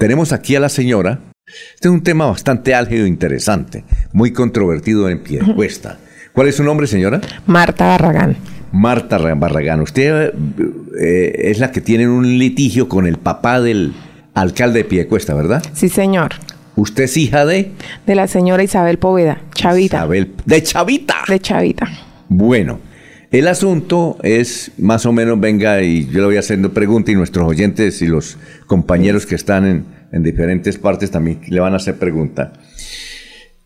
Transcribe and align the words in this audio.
tenemos 0.00 0.32
aquí 0.32 0.56
a 0.56 0.60
la 0.60 0.70
señora. 0.70 1.20
Este 1.74 1.88
es 1.88 1.92
un 1.92 2.02
tema 2.02 2.26
bastante 2.26 2.74
álgido 2.74 3.04
e 3.04 3.08
interesante, 3.08 3.84
muy 4.12 4.32
controvertido 4.32 5.10
en 5.10 5.22
pie 5.22 5.40
cuesta. 5.54 5.98
¿Cuál 6.32 6.48
es 6.48 6.56
su 6.56 6.64
nombre, 6.64 6.86
señora? 6.86 7.20
Marta 7.46 7.86
Barragán. 7.86 8.36
Marta 8.72 9.18
Barragán. 9.18 9.80
Usted 9.82 10.32
eh, 10.98 11.32
es 11.50 11.58
la 11.58 11.70
que 11.70 11.82
tiene 11.82 12.08
un 12.08 12.38
litigio 12.38 12.88
con 12.88 13.06
el 13.06 13.18
papá 13.18 13.60
del 13.60 13.92
alcalde 14.32 14.78
de 14.78 14.84
Piedecuesta, 14.86 15.34
¿verdad? 15.34 15.62
Sí, 15.74 15.90
señor. 15.90 16.30
¿Usted 16.76 17.04
es 17.04 17.16
hija 17.18 17.44
de? 17.44 17.72
De 18.06 18.14
la 18.14 18.26
señora 18.26 18.62
Isabel 18.62 18.98
Poveda, 18.98 19.42
Chavita. 19.54 19.98
Isabel, 19.98 20.32
de 20.46 20.62
Chavita. 20.62 21.16
De 21.28 21.40
Chavita. 21.40 21.86
Bueno, 22.28 22.78
el 23.30 23.46
asunto 23.46 24.16
es 24.22 24.72
más 24.78 25.06
o 25.06 25.12
menos, 25.12 25.38
venga, 25.38 25.82
y 25.82 26.06
yo 26.06 26.20
le 26.20 26.24
voy 26.24 26.36
haciendo 26.36 26.72
preguntas 26.72 27.12
y 27.12 27.16
nuestros 27.16 27.48
oyentes 27.48 28.02
y 28.02 28.06
los 28.06 28.38
compañeros 28.66 29.24
que 29.24 29.36
están 29.36 29.86
en, 30.12 30.22
diferentes 30.24 30.76
partes 30.78 31.12
también 31.12 31.40
le 31.48 31.60
van 31.60 31.72
a 31.72 31.76
hacer 31.76 31.96
pregunta. 31.96 32.52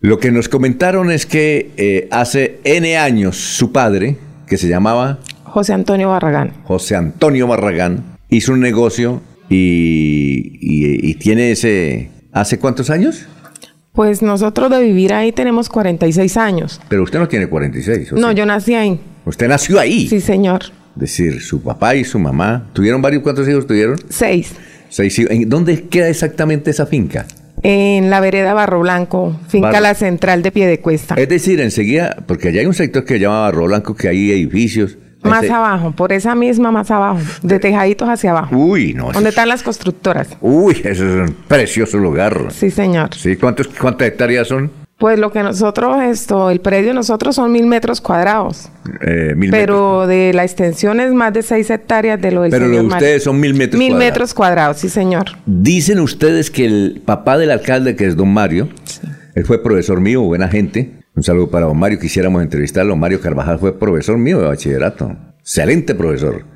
Lo 0.00 0.18
que 0.18 0.30
nos 0.30 0.50
comentaron 0.50 1.10
es 1.10 1.24
que 1.24 1.70
eh, 1.78 2.08
hace 2.10 2.60
N 2.64 2.98
años 2.98 3.36
su 3.36 3.72
padre, 3.72 4.18
que 4.46 4.58
se 4.58 4.68
llamaba... 4.68 5.20
José 5.44 5.72
Antonio 5.72 6.10
Barragán. 6.10 6.52
José 6.64 6.96
Antonio 6.96 7.46
Barragán, 7.46 8.18
hizo 8.28 8.52
un 8.52 8.60
negocio 8.60 9.22
y, 9.48 10.58
y 10.60 11.14
tiene 11.14 11.52
ese... 11.52 12.10
¿Hace 12.32 12.58
cuántos 12.58 12.90
años? 12.90 13.26
Pues 13.94 14.20
nosotros 14.20 14.70
de 14.70 14.82
vivir 14.82 15.14
ahí 15.14 15.30
tenemos 15.30 15.68
46 15.68 16.36
años. 16.36 16.80
Pero 16.88 17.04
usted 17.04 17.20
no 17.20 17.28
tiene 17.28 17.46
46. 17.46 18.12
no, 18.12 18.32
yo 18.32 18.44
nací 18.44 18.74
ahí. 18.74 19.00
¿Usted 19.24 19.48
nació 19.48 19.80
ahí? 19.80 20.08
Sí, 20.08 20.20
señor. 20.20 20.64
Es 20.94 21.00
decir, 21.00 21.40
su 21.40 21.62
papá 21.62 21.94
y 21.96 22.04
su 22.04 22.18
mamá. 22.18 22.68
¿Tuvieron 22.72 23.00
varios? 23.02 23.22
¿Cuántos 23.22 23.48
hijos 23.48 23.66
tuvieron? 23.66 23.98
Seis. 24.08 24.52
Seis 24.90 25.18
hijos. 25.18 25.32
¿En 25.32 25.48
dónde 25.48 25.84
queda 25.84 26.08
exactamente 26.08 26.70
esa 26.70 26.86
finca? 26.86 27.26
En 27.62 28.10
la 28.10 28.20
vereda 28.20 28.52
Barro 28.52 28.80
Blanco, 28.80 29.40
finca 29.48 29.80
La 29.80 29.94
Central 29.94 30.42
de 30.42 30.52
Piedecuesta. 30.52 31.14
Es 31.14 31.28
decir, 31.28 31.60
enseguida, 31.60 32.22
porque 32.26 32.48
allá 32.48 32.60
hay 32.60 32.66
un 32.66 32.74
sector 32.74 33.04
que 33.04 33.14
se 33.14 33.20
llama 33.20 33.40
Barro 33.40 33.64
Blanco, 33.64 33.96
que 33.96 34.08
hay 34.08 34.30
edificios. 34.32 34.98
Más 35.22 35.48
abajo, 35.48 35.92
por 35.92 36.12
esa 36.12 36.34
misma 36.34 36.70
más 36.70 36.90
abajo, 36.90 37.20
de 37.42 37.58
tejaditos 37.58 38.06
hacia 38.06 38.32
abajo. 38.32 38.54
Uy, 38.54 38.92
no. 38.92 39.10
¿Dónde 39.10 39.30
están 39.30 39.48
las 39.48 39.62
constructoras? 39.62 40.28
Uy, 40.42 40.74
eso 40.84 41.08
es 41.08 41.30
un 41.30 41.36
precioso 41.48 41.96
lugar. 41.96 42.48
Sí, 42.50 42.70
señor. 42.70 43.14
Sí, 43.14 43.36
¿cuántos, 43.36 43.68
¿cuántas 43.68 44.08
hectáreas 44.08 44.48
son? 44.48 44.70
Pues 45.04 45.18
lo 45.18 45.30
que 45.30 45.42
nosotros, 45.42 46.02
esto, 46.02 46.48
el 46.48 46.62
predio 46.62 46.88
de 46.88 46.94
nosotros 46.94 47.36
son 47.36 47.52
mil 47.52 47.66
metros 47.66 48.00
cuadrados. 48.00 48.70
Eh, 49.02 49.34
mil 49.36 49.50
pero 49.50 50.06
de 50.06 50.32
la 50.32 50.44
extensión 50.44 50.98
es 50.98 51.12
más 51.12 51.34
de 51.34 51.42
seis 51.42 51.68
hectáreas 51.68 52.18
de 52.18 52.32
lo 52.32 52.40
del 52.40 52.50
Pero 52.50 52.68
lo 52.68 52.78
de 52.78 52.86
ustedes 52.86 53.22
son 53.22 53.38
mil 53.38 53.52
metros 53.52 53.78
mil 53.78 53.96
metros 53.96 54.32
cuadrados, 54.32 54.78
sí, 54.78 54.88
señor. 54.88 55.26
Dicen 55.44 56.00
ustedes 56.00 56.50
que 56.50 56.64
el 56.64 57.02
papá 57.04 57.36
del 57.36 57.50
alcalde, 57.50 57.96
que 57.96 58.06
es 58.06 58.16
don 58.16 58.32
Mario, 58.32 58.70
él 59.34 59.44
fue 59.44 59.62
profesor 59.62 60.00
mío, 60.00 60.22
buena 60.22 60.48
gente, 60.48 60.92
un 61.14 61.22
saludo 61.22 61.50
para 61.50 61.66
don 61.66 61.76
Mario, 61.76 61.98
quisiéramos 61.98 62.42
entrevistarlo. 62.42 62.96
Mario 62.96 63.20
Carvajal 63.20 63.58
fue 63.58 63.78
profesor 63.78 64.16
mío 64.16 64.40
de 64.40 64.46
bachillerato. 64.48 65.14
Excelente 65.40 65.94
profesor. 65.94 66.46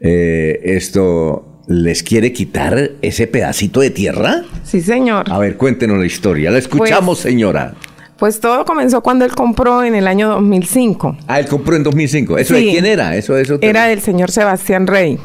Eh, 0.00 0.58
esto, 0.64 1.55
¿les 1.66 2.02
quiere 2.02 2.32
quitar 2.32 2.92
ese 3.02 3.26
pedacito 3.26 3.80
de 3.80 3.90
tierra? 3.90 4.42
Sí, 4.64 4.80
señor. 4.80 5.30
A 5.30 5.38
ver, 5.38 5.56
cuéntenos 5.56 5.98
la 5.98 6.06
historia. 6.06 6.50
La 6.50 6.58
escuchamos, 6.58 7.18
pues, 7.18 7.30
señora. 7.32 7.74
Pues 8.18 8.40
todo 8.40 8.64
comenzó 8.64 9.02
cuando 9.02 9.24
él 9.24 9.32
compró 9.32 9.84
en 9.84 9.94
el 9.94 10.06
año 10.06 10.28
2005. 10.30 11.18
Ah, 11.26 11.38
él 11.38 11.46
compró 11.46 11.76
en 11.76 11.82
2005. 11.82 12.38
¿Eso 12.38 12.54
de 12.54 12.62
quién 12.62 12.86
era? 12.86 13.14
Eso, 13.14 13.36
eso 13.36 13.58
Era 13.60 13.86
del 13.86 14.00
señor 14.00 14.30
Sebastián 14.30 14.86
Rey. 14.86 15.18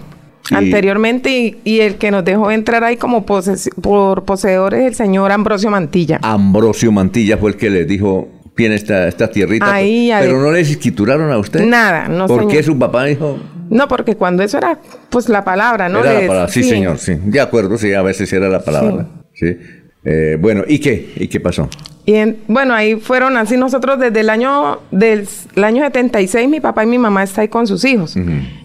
Anteriormente, 0.49 1.59
y, 1.63 1.79
el 1.79 1.95
que 1.95 2.11
nos 2.11 2.25
dejó 2.25 2.51
entrar 2.51 2.83
ahí 2.83 2.97
como 2.97 3.25
por 3.25 4.25
poseedores, 4.25 4.85
el 4.85 4.95
señor 4.95 5.31
Ambrosio 5.31 5.69
Mantilla. 5.69 6.19
Ambrosio 6.21 6.91
Mantilla 6.91 7.37
fue 7.37 7.51
el 7.51 7.57
que 7.57 7.69
le 7.69 7.85
dijo, 7.85 8.27
tiene 8.55 8.75
esta, 8.75 9.07
esta 9.07 9.29
tierrita. 9.29 9.73
pero 10.19 10.41
no 10.41 10.51
les 10.51 10.69
escrituraron 10.69 11.31
a 11.31 11.37
usted. 11.37 11.65
Nada, 11.65 12.09
no 12.09 12.27
¿Por 12.27 12.47
qué 12.47 12.61
su 12.63 12.77
papá 12.77 13.05
dijo? 13.05 13.37
No, 13.71 13.87
porque 13.87 14.17
cuando 14.17 14.43
eso 14.43 14.57
era, 14.57 14.77
pues 15.09 15.29
la 15.29 15.45
palabra, 15.45 15.87
¿no? 15.87 16.03
Era 16.03 16.13
la 16.21 16.27
palabra, 16.27 16.51
sí, 16.51 16.61
señor, 16.61 16.99
sí. 16.99 17.15
De 17.23 17.39
acuerdo, 17.39 17.77
sí, 17.77 17.93
a 17.93 18.01
veces 18.01 18.31
era 18.33 18.49
la 18.49 18.63
palabra. 18.63 19.07
Sí. 19.33 19.57
Eh, 20.03 20.37
bueno, 20.39 20.63
¿y 20.67 20.79
qué? 20.79 21.13
¿Y 21.15 21.27
qué 21.29 21.39
pasó? 21.39 21.69
Y 22.05 22.15
bueno, 22.47 22.73
ahí 22.73 22.95
fueron 22.97 23.37
así 23.37 23.55
nosotros 23.55 23.97
desde 23.97 24.19
el 24.19 24.29
año 24.29 24.79
del 24.91 25.25
año 25.55 25.83
76, 25.85 26.49
mi 26.49 26.59
papá 26.59 26.83
y 26.83 26.87
mi 26.87 26.97
mamá 26.97 27.23
están 27.23 27.43
ahí 27.43 27.47
con 27.47 27.65
sus 27.65 27.85
hijos. 27.85 28.15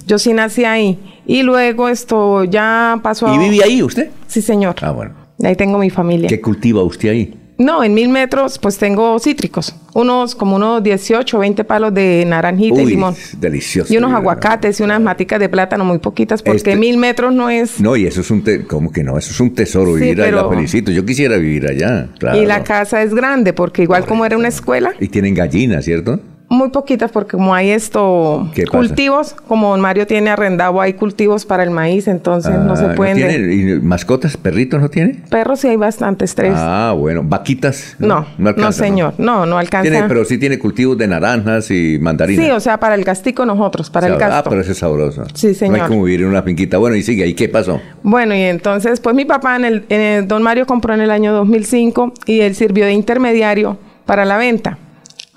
Yo 0.06 0.18
sí 0.18 0.32
nací 0.32 0.64
ahí. 0.64 0.98
Y 1.24 1.42
luego 1.42 1.88
esto 1.88 2.42
ya 2.44 2.98
pasó 3.02 3.28
a... 3.28 3.34
¿Y 3.34 3.38
vive 3.38 3.64
ahí 3.64 3.82
usted? 3.82 4.10
Sí, 4.26 4.42
señor. 4.42 4.74
Ah, 4.80 4.90
bueno. 4.90 5.14
Ahí 5.42 5.54
tengo 5.54 5.78
mi 5.78 5.90
familia. 5.90 6.28
¿Qué 6.28 6.40
cultiva 6.40 6.82
usted 6.82 7.10
ahí? 7.10 7.34
No, 7.58 7.82
en 7.82 7.94
mil 7.94 8.08
metros 8.08 8.58
pues 8.58 8.78
tengo 8.78 9.18
cítricos. 9.18 9.74
Unos 9.94 10.34
como 10.34 10.56
unos 10.56 10.82
18 10.82 11.36
o 11.36 11.40
20 11.40 11.64
palos 11.64 11.94
de 11.94 12.24
naranjita 12.26 12.82
y 12.82 12.86
limón. 12.86 13.14
delicioso. 13.38 13.92
Y 13.92 13.96
unos 13.96 14.12
aguacates 14.12 14.78
y 14.80 14.82
unas 14.82 15.00
maticas 15.00 15.40
de 15.40 15.48
plátano 15.48 15.84
muy 15.84 15.98
poquitas 15.98 16.42
porque 16.42 16.56
este 16.58 16.76
mil 16.76 16.98
metros 16.98 17.32
no 17.32 17.48
es... 17.48 17.80
No, 17.80 17.96
y 17.96 18.06
eso 18.06 18.20
es 18.20 18.30
un... 18.30 18.44
¿Cómo 18.68 18.92
que 18.92 19.02
no? 19.02 19.16
Eso 19.16 19.30
es 19.30 19.40
un 19.40 19.54
tesoro 19.54 19.94
vivir 19.94 20.20
allá. 20.20 20.32
La 20.32 20.48
felicito. 20.48 20.90
Yo 20.90 21.04
quisiera 21.06 21.36
vivir 21.38 21.66
allá, 21.66 22.08
Y 22.34 22.44
la 22.44 22.62
casa 22.62 23.02
es 23.02 23.14
grande 23.14 23.54
porque 23.54 23.82
igual 23.82 24.04
como 24.04 24.26
era 24.26 24.36
una 24.36 24.48
escuela... 24.48 24.92
Y 25.00 25.08
tienen 25.08 25.34
gallinas, 25.34 25.84
¿cierto? 25.84 26.20
Muy 26.48 26.70
poquitas 26.70 27.10
porque 27.10 27.32
como 27.32 27.54
hay 27.54 27.70
esto 27.70 28.48
cultivos, 28.70 29.34
como 29.48 29.76
Mario 29.76 30.06
tiene 30.06 30.30
arrendado, 30.30 30.80
hay 30.80 30.92
cultivos 30.92 31.44
para 31.44 31.64
el 31.64 31.70
maíz, 31.70 32.06
entonces 32.06 32.54
no 32.54 32.76
se 32.76 32.84
ah, 32.84 32.94
pueden. 32.94 33.52
¿Y 33.52 33.80
mascotas, 33.80 34.36
perritos 34.36 34.80
no 34.80 34.88
tiene? 34.88 35.22
Perros 35.28 35.60
sí 35.60 35.68
hay 35.68 35.76
bastantes, 35.76 36.36
tres. 36.36 36.54
Ah, 36.54 36.94
bueno, 36.96 37.22
vaquitas. 37.24 37.96
No, 37.98 38.26
no, 38.38 38.72
señor, 38.72 39.14
no, 39.18 39.44
no, 39.44 39.58
alcanza. 39.58 40.06
pero 40.06 40.24
sí 40.24 40.38
tiene 40.38 40.58
cultivos 40.58 40.96
de 40.96 41.08
naranjas 41.08 41.70
y 41.72 41.98
mandarinas. 42.00 42.44
Sí, 42.44 42.50
o 42.52 42.60
sea, 42.60 42.78
para 42.78 42.94
el 42.94 43.02
gastico 43.02 43.44
nosotros, 43.44 43.90
para 43.90 44.06
el 44.06 44.16
gasto. 44.16 44.36
Ah, 44.36 44.44
pero 44.48 44.60
eso 44.60 44.70
es 44.70 44.78
sabroso. 44.78 45.24
Sí, 45.34 45.52
señor. 45.52 45.78
No 45.78 45.84
hay 45.84 45.88
como 45.88 46.04
vivir 46.04 46.20
en 46.20 46.28
una 46.28 46.42
finquita. 46.42 46.78
Bueno, 46.78 46.94
y 46.94 47.02
sigue, 47.02 47.26
¿y 47.26 47.34
qué 47.34 47.48
pasó? 47.48 47.80
Bueno, 48.04 48.36
y 48.36 48.42
entonces, 48.42 49.00
pues 49.00 49.16
mi 49.16 49.24
papá 49.24 49.56
en 49.56 49.64
el, 49.64 49.84
en 49.88 50.00
el 50.00 50.28
Don 50.28 50.42
Mario 50.42 50.64
compró 50.66 50.94
en 50.94 51.00
el 51.00 51.10
año 51.10 51.32
2005 51.32 52.12
y 52.26 52.40
él 52.40 52.54
sirvió 52.54 52.84
de 52.84 52.92
intermediario 52.92 53.78
para 54.04 54.24
la 54.24 54.36
venta. 54.36 54.78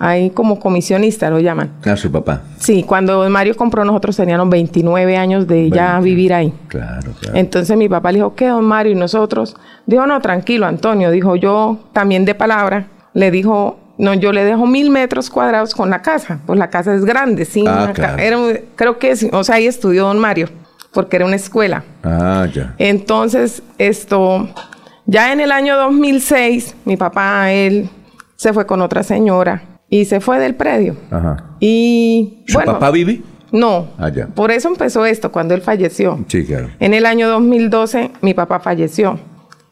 Ahí 0.02 0.30
como 0.30 0.58
comisionista 0.58 1.28
lo 1.28 1.40
llaman. 1.40 1.72
A 1.84 1.94
su 1.94 2.10
papá. 2.10 2.40
Sí, 2.56 2.84
cuando 2.84 3.28
Mario 3.28 3.54
compró 3.54 3.84
nosotros 3.84 4.16
teníamos 4.16 4.48
29 4.48 5.14
años 5.18 5.46
de 5.46 5.68
ya 5.68 6.00
vivir 6.00 6.32
ahí. 6.32 6.54
Claro, 6.68 7.12
claro. 7.20 7.36
Entonces 7.36 7.76
mi 7.76 7.86
papá 7.86 8.10
le 8.10 8.16
dijo, 8.16 8.34
¿qué, 8.34 8.48
don 8.48 8.64
Mario? 8.64 8.92
Y 8.92 8.94
nosotros, 8.94 9.54
dijo, 9.84 10.06
no, 10.06 10.18
tranquilo, 10.22 10.64
Antonio. 10.64 11.10
Dijo, 11.10 11.36
yo 11.36 11.80
también 11.92 12.24
de 12.24 12.34
palabra, 12.34 12.86
le 13.12 13.30
dijo, 13.30 13.78
no, 13.98 14.14
yo 14.14 14.32
le 14.32 14.42
dejo 14.42 14.64
mil 14.64 14.88
metros 14.88 15.28
cuadrados 15.28 15.74
con 15.74 15.90
la 15.90 16.00
casa. 16.00 16.40
Pues 16.46 16.58
la 16.58 16.70
casa 16.70 16.94
es 16.94 17.04
grande, 17.04 17.44
sí. 17.44 17.62
Ah, 17.68 17.92
creo 17.94 18.98
que, 18.98 19.14
o 19.32 19.44
sea, 19.44 19.56
ahí 19.56 19.66
estudió 19.66 20.04
don 20.06 20.18
Mario, 20.18 20.48
porque 20.94 21.16
era 21.16 21.26
una 21.26 21.36
escuela. 21.36 21.84
Ah, 22.02 22.46
ya. 22.50 22.74
Entonces, 22.78 23.62
esto, 23.76 24.48
ya 25.04 25.30
en 25.30 25.40
el 25.40 25.52
año 25.52 25.76
2006, 25.76 26.74
mi 26.86 26.96
papá, 26.96 27.52
él 27.52 27.90
se 28.36 28.54
fue 28.54 28.64
con 28.64 28.80
otra 28.80 29.02
señora 29.02 29.64
y 29.90 30.04
se 30.04 30.20
fue 30.20 30.38
del 30.38 30.54
predio. 30.54 30.96
Ajá. 31.10 31.56
Y 31.58 32.44
¿Su 32.46 32.60
papá 32.60 32.90
vive? 32.90 33.22
No. 33.52 33.88
Ah, 33.98 34.10
Por 34.34 34.52
eso 34.52 34.68
empezó 34.68 35.04
esto, 35.04 35.32
cuando 35.32 35.54
él 35.54 35.60
falleció. 35.60 36.24
Sí, 36.28 36.44
claro. 36.44 36.68
En 36.78 36.94
el 36.94 37.04
año 37.04 37.28
2012 37.28 38.12
mi 38.22 38.32
papá 38.32 38.60
falleció. 38.60 39.18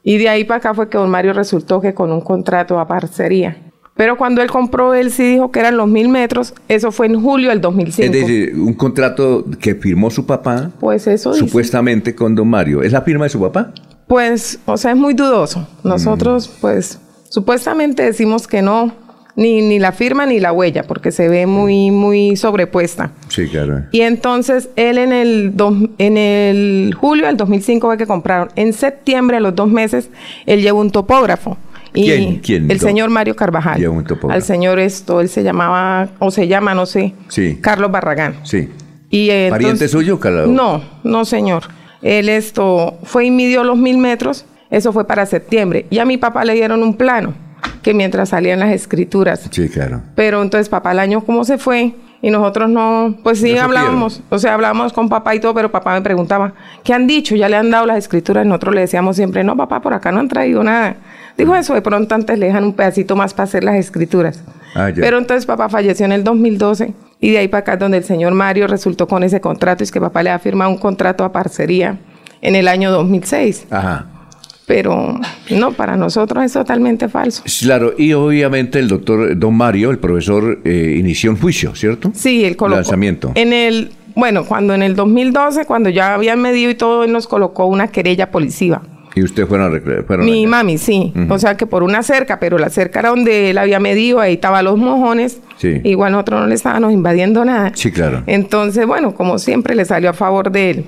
Y 0.03 0.19
de 0.19 0.29
ahí 0.29 0.45
para 0.45 0.59
acá 0.59 0.75
fue 0.75 0.89
que 0.89 0.99
don 0.99 1.11
Mario 1.11 1.33
resultó 1.33 1.81
que 1.81 1.95
con 1.95 2.11
un 2.11 2.21
contrato 2.21 2.81
a 2.81 2.89
parcería. 2.89 3.57
Pero 3.95 4.17
cuando 4.17 4.43
él 4.43 4.51
compró, 4.51 4.95
él 4.95 5.11
sí 5.11 5.25
dijo 5.25 5.51
que 5.51 5.59
eran 5.59 5.77
los 5.77 5.89
mil 5.89 6.09
metros. 6.09 6.55
Eso 6.69 6.93
fue 6.93 7.07
en 7.07 7.21
julio 7.21 7.51
del 7.51 7.61
2005. 7.61 8.07
Es 8.07 8.21
decir, 8.21 8.55
un 8.55 8.75
contrato 8.75 9.45
que 9.61 9.75
firmó 9.75 10.11
su 10.11 10.25
papá. 10.25 10.71
Pues 10.79 11.07
eso 11.09 11.35
Supuestamente 11.35 12.15
con 12.15 12.35
don 12.37 12.49
Mario. 12.49 12.83
¿Es 12.83 12.93
la 12.93 13.03
firma 13.03 13.25
de 13.25 13.31
su 13.31 13.41
papá? 13.41 13.73
Pues, 14.07 14.61
o 14.67 14.77
sea, 14.77 14.93
es 14.93 14.97
muy 14.97 15.15
dudoso. 15.15 15.67
Nosotros, 15.83 16.49
mm. 16.49 16.61
pues, 16.61 17.01
supuestamente 17.29 18.05
decimos 18.05 18.47
que 18.47 18.63
no 18.63 18.93
ni, 19.39 19.63
ni 19.63 19.79
la 19.79 19.93
firma 19.93 20.27
ni 20.27 20.41
la 20.41 20.53
huella, 20.53 20.83
porque 20.83 21.13
se 21.13 21.29
ve 21.29 21.47
muy, 21.47 21.93
muy 21.93 22.35
sobrepuesta. 22.35 23.13
Sí, 23.29 23.47
claro. 23.47 23.85
Y 23.93 24.01
entonces 24.01 24.69
él 24.75 24.99
en 24.99 25.13
el, 25.13 25.55
en 25.99 26.17
el 26.17 26.93
julio 26.99 27.27
del 27.27 27.37
2005 27.37 27.87
fue 27.87 27.97
que 27.97 28.07
compraron. 28.07 28.49
En 28.57 28.73
septiembre, 28.73 29.37
a 29.37 29.41
los 29.41 29.55
dos 29.55 29.69
meses, 29.69 30.11
él 30.45 30.61
llevó 30.61 30.81
un 30.81 30.91
topógrafo. 30.91 31.57
Y 31.95 32.41
¿Quién? 32.41 32.69
El 32.69 32.81
señor 32.81 33.11
Mario 33.11 33.37
Carvajal. 33.37 33.79
Llevó 33.79 33.95
un 33.95 34.05
topógrafo. 34.05 34.35
Al 34.35 34.43
señor 34.43 34.81
esto, 34.81 35.21
él 35.21 35.29
se 35.29 35.45
llamaba, 35.45 36.09
o 36.19 36.33
se 36.33 36.49
llama, 36.49 36.75
no 36.75 36.85
sé. 36.85 37.15
Sí. 37.29 37.59
Carlos 37.61 37.93
Barragán. 37.93 38.41
Sí. 38.43 38.69
Y 39.09 39.31
¿Pariente 39.51 39.87
suyo, 39.87 40.19
Carlos? 40.19 40.49
No, 40.49 40.83
no, 41.05 41.25
señor. 41.25 41.63
Él 42.03 42.29
esto 42.29 42.99
fue 43.05 43.27
y 43.27 43.31
midió 43.31 43.63
los 43.63 43.79
mil 43.79 43.99
metros. 43.99 44.47
Eso 44.69 44.93
fue 44.93 45.07
para 45.07 45.27
septiembre. 45.27 45.87
Y 45.91 46.01
a 46.01 46.05
mi 46.05 46.17
papá 46.17 46.45
le 46.45 46.55
dieron 46.55 46.83
un 46.83 46.97
plano 46.97 47.35
que 47.83 47.95
mientras 47.95 48.31
salían 48.31 48.61
las 48.61 48.73
escrituras. 48.73 49.49
Sí, 49.51 49.69
claro. 49.69 50.03
Pero 50.15 50.43
entonces 50.43 50.69
papá 50.69 50.93
el 50.93 50.99
año 50.99 51.25
como 51.25 51.45
se 51.45 51.59
fue, 51.59 51.95
y 52.21 52.31
nosotros 52.31 52.69
no, 52.69 53.17
pues 53.23 53.41
sí 53.41 53.57
hablábamos, 53.57 54.23
o 54.29 54.39
sea, 54.39 54.55
hablábamos 54.55 54.93
con 54.93 55.09
papá 55.09 55.35
y 55.35 55.41
todo, 55.41 55.55
pero 55.55 55.71
papá 55.71 55.95
me 55.95 56.03
preguntaba, 56.03 56.53
¿qué 56.83 56.93
han 56.93 57.07
dicho? 57.07 57.37
Ya 57.37 57.49
le 57.49 57.57
han 57.57 57.71
dado 57.71 57.87
las 57.87 57.99
escrituras, 57.99 58.45
nosotros 58.45 58.75
le 58.75 58.81
decíamos 58.83 59.17
siempre, 59.17 59.45
no, 59.45 59.57
papá, 59.57 59.81
por 59.81 59.95
acá 59.95 60.11
no 60.11 60.21
han 60.21 60.29
traído 60.29 60.65
nada. 60.65 60.97
Dijo 61.37 61.55
eso, 61.55 61.75
de 61.75 61.83
pronto 61.83 62.17
antes 62.17 62.37
le 62.37 62.47
dejan 62.47 62.65
un 62.65 62.73
pedacito 62.73 63.15
más 63.15 63.33
para 63.33 63.45
hacer 63.45 63.63
las 63.63 63.77
escrituras. 63.77 64.43
Ah, 64.75 64.91
pero 64.95 65.19
entonces 65.19 65.47
papá 65.47 65.69
falleció 65.69 66.05
en 66.07 66.13
el 66.13 66.25
2012 66.25 66.93
y 67.21 67.31
de 67.31 67.39
ahí 67.39 67.49
para 67.49 67.61
acá 67.61 67.77
donde 67.77 67.99
el 67.99 68.05
señor 68.05 68.35
Mario 68.35 68.67
resultó 68.67 69.07
con 69.07 69.23
ese 69.23 69.41
contrato, 69.41 69.85
es 69.85 69.93
que 69.93 70.01
papá 70.01 70.25
le 70.25 70.31
ha 70.31 70.39
firmado 70.41 70.71
un 70.71 70.79
contrato 70.79 71.25
a 71.25 71.31
parcería 71.31 71.99
en 72.43 72.57
el 72.57 72.67
año 72.67 72.91
2006. 72.91 73.69
Ajá 73.71 74.07
pero 74.69 75.19
no, 75.51 75.73
para 75.73 75.97
nosotros 75.97 76.45
es 76.45 76.53
totalmente 76.53 77.09
falso. 77.09 77.43
Claro, 77.63 77.95
y 77.97 78.13
obviamente 78.13 78.79
el 78.79 78.87
doctor 78.87 79.37
Don 79.37 79.57
Mario, 79.57 79.91
el 79.91 79.99
profesor, 79.99 80.61
eh, 80.65 80.97
inició 80.99 81.31
un 81.31 81.39
juicio, 81.39 81.75
¿cierto? 81.75 82.13
Sí, 82.15 82.45
el 82.45 82.55
colocó. 82.55 82.77
Lanzamiento. 82.77 83.33
En 83.35 83.55
el, 83.55 83.93
bueno, 84.15 84.45
cuando 84.45 84.75
en 84.75 84.83
el 84.83 84.95
2012, 84.95 85.65
cuando 85.65 85.89
ya 85.89 86.13
habían 86.13 86.43
medido 86.43 86.71
y 86.71 86.75
todo, 86.75 87.03
él 87.03 87.13
nos 87.13 87.27
colocó 87.27 87.65
una 87.65 87.89
querella 87.89 88.31
policiva. 88.31 88.83
¿Y 89.15 89.23
usted 89.23 89.47
fueron 89.47 89.75
a 89.75 90.03
fueron 90.05 90.27
Mi 90.27 90.47
mami, 90.47 90.77
sí. 90.77 91.15
O 91.31 91.39
sea 91.39 91.57
que 91.57 91.67
por 91.67 91.83
una 91.83 92.03
cerca, 92.03 92.39
pero 92.39 92.59
la 92.59 92.69
cerca 92.69 93.01
era 93.01 93.09
donde 93.09 93.51
él 93.51 93.59
había 93.59 93.81
medido, 93.81 94.21
ahí 94.21 94.35
estaban 94.35 94.67
los 94.67 94.77
mojones. 94.77 95.41
Sí. 95.57 95.81
Igual 95.83 96.13
nosotros 96.13 96.43
no 96.43 96.47
le 96.47 96.55
estábamos 96.55 96.93
invadiendo 96.93 97.43
nada. 97.45 97.73
Sí, 97.75 97.91
claro. 97.91 98.23
Entonces, 98.27 98.87
bueno, 98.87 99.15
como 99.15 99.39
siempre, 99.39 99.75
le 99.75 99.87
salió 99.87 100.11
a 100.11 100.13
favor 100.13 100.53
de 100.53 100.71
él. 100.71 100.85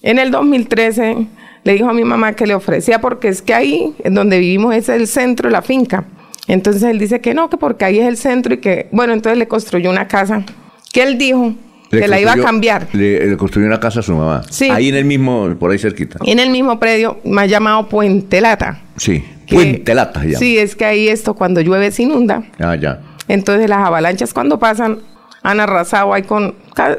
En 0.00 0.20
el 0.20 0.30
2013 0.30 1.26
le 1.66 1.72
dijo 1.72 1.90
a 1.90 1.92
mi 1.92 2.04
mamá 2.04 2.34
que 2.34 2.46
le 2.46 2.54
ofrecía 2.54 3.00
porque 3.00 3.26
es 3.26 3.42
que 3.42 3.52
ahí, 3.52 3.92
en 4.04 4.14
donde 4.14 4.38
vivimos, 4.38 4.72
es 4.72 4.88
el 4.88 5.08
centro 5.08 5.48
de 5.48 5.52
la 5.52 5.62
finca. 5.62 6.04
Entonces 6.46 6.84
él 6.84 7.00
dice 7.00 7.20
que 7.20 7.34
no, 7.34 7.50
que 7.50 7.56
porque 7.56 7.84
ahí 7.84 7.98
es 7.98 8.06
el 8.06 8.16
centro 8.16 8.54
y 8.54 8.58
que, 8.58 8.86
bueno, 8.92 9.12
entonces 9.12 9.36
le 9.36 9.48
construyó 9.48 9.90
una 9.90 10.06
casa 10.06 10.44
que 10.92 11.02
él 11.02 11.18
dijo 11.18 11.56
que 11.90 12.06
la 12.06 12.20
iba 12.20 12.34
a 12.34 12.36
cambiar. 12.36 12.86
Le, 12.92 13.36
construyó 13.36 13.66
una 13.66 13.80
casa 13.80 13.98
a 13.98 14.02
su 14.04 14.14
mamá. 14.14 14.42
Sí. 14.48 14.70
Ahí 14.70 14.90
en 14.90 14.94
el 14.94 15.06
mismo, 15.06 15.56
por 15.58 15.72
ahí 15.72 15.78
cerquita. 15.80 16.20
En 16.24 16.38
el 16.38 16.50
mismo 16.50 16.78
predio, 16.78 17.18
más 17.24 17.50
llamado 17.50 17.88
Puente 17.88 18.40
Lata. 18.40 18.82
Sí, 18.96 19.24
Puente 19.50 19.92
Lata 19.92 20.22
se 20.22 20.36
Sí, 20.36 20.58
es 20.58 20.76
que 20.76 20.84
ahí 20.84 21.08
esto 21.08 21.34
cuando 21.34 21.60
llueve 21.62 21.90
se 21.90 22.04
inunda. 22.04 22.44
Ah, 22.60 22.76
ya. 22.76 23.00
Entonces 23.26 23.68
las 23.68 23.78
avalanchas 23.78 24.32
cuando 24.32 24.60
pasan 24.60 25.00
han 25.46 25.60
arrasado 25.60 26.12
ahí 26.12 26.24
con... 26.24 26.54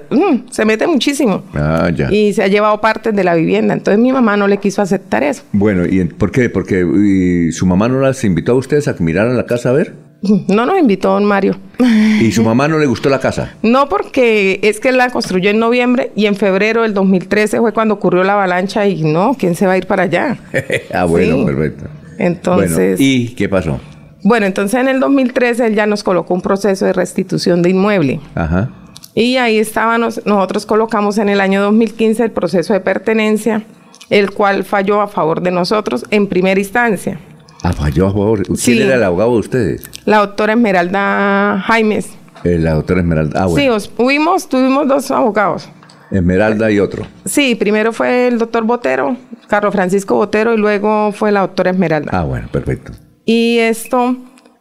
Mm, 0.09 0.49
se 0.49 0.63
mete 0.63 0.87
muchísimo. 0.87 1.43
Ah, 1.53 1.89
ya. 1.93 2.09
Y 2.09 2.31
se 2.31 2.43
ha 2.43 2.47
llevado 2.47 2.79
partes 2.79 3.13
de 3.13 3.23
la 3.25 3.35
vivienda. 3.35 3.73
Entonces 3.73 3.99
mi 3.99 4.13
mamá 4.13 4.37
no 4.37 4.47
le 4.47 4.57
quiso 4.57 4.81
aceptar 4.81 5.21
eso. 5.23 5.43
Bueno, 5.51 5.85
¿y 5.85 6.03
por 6.05 6.31
qué? 6.31 6.49
Porque 6.49 7.49
su 7.51 7.65
mamá 7.65 7.89
no 7.89 7.99
las 7.99 8.23
invitó 8.23 8.53
a 8.53 8.55
ustedes 8.55 8.87
a 8.87 8.95
mirar 8.99 9.27
a 9.27 9.33
la 9.33 9.45
casa 9.45 9.69
a 9.69 9.73
ver. 9.73 9.93
No 10.47 10.65
nos 10.65 10.79
invitó 10.79 11.11
don 11.11 11.25
Mario. 11.25 11.57
¿Y 12.21 12.31
su 12.31 12.41
mamá 12.41 12.67
no 12.67 12.79
le 12.79 12.87
gustó 12.87 13.09
la 13.09 13.19
casa? 13.19 13.53
No, 13.61 13.87
porque 13.87 14.59
es 14.63 14.79
que 14.79 14.91
la 14.91 15.09
construyó 15.09 15.51
en 15.51 15.59
noviembre 15.59 16.11
y 16.15 16.25
en 16.25 16.35
febrero 16.35 16.81
del 16.81 16.93
2013 16.93 17.59
fue 17.59 17.73
cuando 17.73 17.95
ocurrió 17.95 18.23
la 18.23 18.33
avalancha 18.33 18.87
y 18.87 19.03
no, 19.03 19.35
¿quién 19.37 19.55
se 19.55 19.67
va 19.67 19.73
a 19.73 19.77
ir 19.77 19.85
para 19.85 20.03
allá? 20.03 20.37
ah, 20.93 21.03
bueno, 21.03 21.45
perfecto. 21.45 21.85
Entonces... 22.17 22.99
¿Y 22.99 23.35
qué 23.35 23.47
pasó? 23.47 23.79
Bueno, 24.23 24.45
entonces 24.45 24.79
en 24.79 24.87
el 24.87 24.99
2013 24.99 25.67
él 25.67 25.75
ya 25.75 25.85
nos 25.85 26.03
colocó 26.03 26.33
un 26.33 26.41
proceso 26.41 26.85
de 26.85 26.93
restitución 26.93 27.61
de 27.61 27.69
inmueble. 27.69 28.19
Ajá. 28.35 28.69
Y 29.13 29.37
ahí 29.37 29.57
estábamos, 29.57 30.21
nosotros 30.25 30.65
colocamos 30.65 31.17
en 31.17 31.29
el 31.29 31.41
año 31.41 31.61
2015 31.63 32.23
el 32.23 32.31
proceso 32.31 32.73
de 32.73 32.81
pertenencia, 32.81 33.63
el 34.09 34.31
cual 34.31 34.63
falló 34.63 35.01
a 35.01 35.07
favor 35.07 35.41
de 35.41 35.49
nosotros 35.51 36.05
en 36.11 36.27
primera 36.27 36.59
instancia. 36.59 37.19
Ah, 37.63 37.73
falló 37.73 38.07
a 38.07 38.11
favor. 38.11 38.43
¿Quién 38.63 38.83
era 38.83 38.95
el 38.95 39.03
abogado 39.03 39.33
de 39.33 39.39
ustedes? 39.39 39.89
La 40.05 40.19
doctora 40.19 40.53
Esmeralda 40.53 41.63
Jaimes. 41.65 42.09
Eh, 42.43 42.59
la 42.59 42.73
doctora 42.73 43.01
Esmeralda. 43.01 43.41
Ah, 43.41 43.47
bueno. 43.47 43.79
Sí, 43.79 43.89
tuvimos, 43.97 44.47
tuvimos 44.47 44.87
dos 44.87 45.09
abogados. 45.09 45.67
Esmeralda 46.11 46.71
y 46.71 46.79
otro. 46.79 47.05
Sí, 47.25 47.55
primero 47.55 47.91
fue 47.91 48.27
el 48.27 48.37
doctor 48.37 48.63
Botero, 48.63 49.17
Carlos 49.47 49.73
Francisco 49.73 50.15
Botero, 50.15 50.53
y 50.53 50.57
luego 50.57 51.11
fue 51.11 51.31
la 51.31 51.41
doctora 51.41 51.71
Esmeralda. 51.71 52.11
Ah, 52.13 52.23
bueno, 52.23 52.47
perfecto. 52.51 52.93
Y 53.27 53.59
esto, 53.59 54.15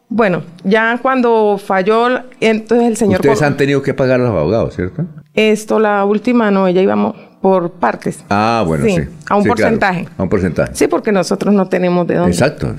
bueno, 0.09 0.43
ya 0.65 0.99
cuando 1.01 1.57
falló, 1.57 2.21
entonces 2.41 2.85
el 2.85 2.97
señor... 2.97 3.21
Ustedes 3.21 3.41
han 3.41 3.55
tenido 3.55 3.81
que 3.81 3.93
pagar 3.93 4.19
a 4.19 4.25
los 4.25 4.31
abogados, 4.31 4.75
¿cierto? 4.75 5.05
Esto, 5.33 5.79
la 5.79 6.03
última, 6.03 6.51
no, 6.51 6.67
ella 6.67 6.81
íbamos 6.81 7.15
por 7.41 7.71
partes. 7.71 8.25
Ah, 8.29 8.65
bueno, 8.67 8.83
sí. 8.83 8.97
A 9.29 9.37
un 9.37 9.45
porcentaje. 9.45 10.05
a 10.17 10.23
un 10.23 10.27
porcentaje. 10.27 10.71
Sí, 10.75 10.87
porque 10.87 11.13
nosotros 11.13 11.53
no 11.53 11.69
tenemos 11.69 12.05
de 12.07 12.15
dónde. 12.15 12.31
Exacto. 12.31 12.75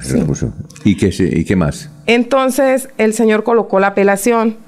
¿Y, 0.84 0.94
qué, 0.94 1.10
¿Y 1.18 1.44
qué 1.46 1.56
más? 1.56 1.90
Entonces, 2.04 2.90
el 2.98 3.14
señor 3.14 3.42
colocó 3.42 3.80
la 3.80 3.86
apelación 3.88 4.58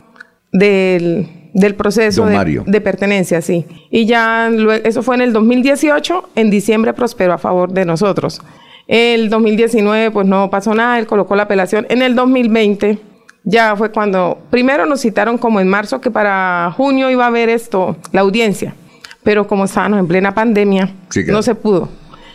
del, 0.52 1.28
proceso 1.76 2.24
de, 2.24 2.62
de, 2.64 2.80
pertenencia, 2.80 3.42
sí. 3.42 3.66
Y 3.90 4.06
ya, 4.06 4.50
eso 4.84 5.02
fue 5.02 5.16
en 5.16 5.20
el 5.20 5.34
2018, 5.34 6.30
en 6.34 6.48
diciembre 6.48 6.94
prosperó 6.94 7.34
a 7.34 7.38
favor 7.38 7.72
de 7.72 7.84
nosotros. 7.84 8.40
El 8.86 9.30
2019 9.30 10.10
pues 10.10 10.26
no 10.26 10.50
pasó 10.50 10.74
nada, 10.74 10.98
él 10.98 11.06
colocó 11.06 11.36
la 11.36 11.44
apelación. 11.44 11.86
En 11.88 12.02
el 12.02 12.14
2020 12.14 12.98
ya 13.44 13.74
fue 13.76 13.90
cuando, 13.90 14.38
primero 14.50 14.86
nos 14.86 15.00
citaron 15.00 15.38
como 15.38 15.60
en 15.60 15.68
marzo 15.68 16.00
que 16.00 16.10
para 16.10 16.72
junio 16.76 17.10
iba 17.10 17.24
a 17.24 17.28
haber 17.28 17.48
esto, 17.48 17.96
la 18.12 18.20
audiencia, 18.20 18.74
pero 19.22 19.46
como 19.46 19.64
estábamos 19.64 19.98
en 19.98 20.06
plena 20.06 20.34
pandemia, 20.34 20.92
no 21.28 21.42
se 21.42 21.54
pudo. 21.54 21.88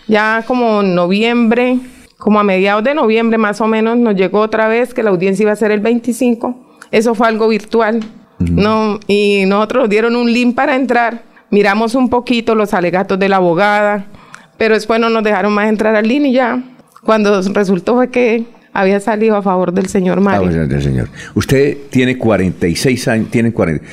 Ya 0.07 0.43
como 0.47 0.81
en 0.81 0.95
noviembre, 0.95 1.79
como 2.17 2.39
a 2.39 2.43
mediados 2.43 2.83
de 2.83 2.93
noviembre 2.93 3.37
más 3.37 3.61
o 3.61 3.67
menos, 3.67 3.97
nos 3.97 4.15
llegó 4.15 4.39
otra 4.39 4.67
vez 4.67 4.93
que 4.93 5.03
la 5.03 5.09
audiencia 5.09 5.43
iba 5.43 5.51
a 5.51 5.55
ser 5.55 5.71
el 5.71 5.79
25. 5.79 6.79
Eso 6.91 7.15
fue 7.15 7.27
algo 7.27 7.47
virtual. 7.47 8.03
no, 8.39 8.99
y 9.07 9.45
nosotros 9.47 9.83
nos 9.83 9.89
dieron 9.89 10.15
un 10.15 10.31
link 10.31 10.55
para 10.55 10.75
entrar. 10.75 11.23
Miramos 11.49 11.95
un 11.95 12.09
poquito 12.09 12.55
los 12.55 12.73
alegatos 12.73 13.17
de 13.19 13.29
la 13.29 13.37
abogada, 13.37 14.07
pero 14.57 14.75
después 14.75 14.99
no 14.99 15.09
nos 15.09 15.23
dejaron 15.23 15.53
más 15.53 15.69
entrar 15.69 15.95
al 15.95 16.07
línea 16.07 16.31
y 16.31 16.33
ya. 16.33 16.63
Cuando 17.03 17.41
resultó 17.53 17.95
fue 17.95 18.09
que 18.09 18.45
había 18.75 18.99
salido 18.99 19.37
a 19.37 19.41
favor 19.41 19.71
del 19.71 19.87
señor 19.87 20.19
Mario. 20.19 20.49
Ah, 20.49 20.65
del 20.67 20.81
señor. 20.81 21.07
Usted 21.33 21.77
tiene 21.89 22.17
46 22.17 23.07
años, 23.07 23.31
tiene 23.31 23.53
40. 23.53 23.83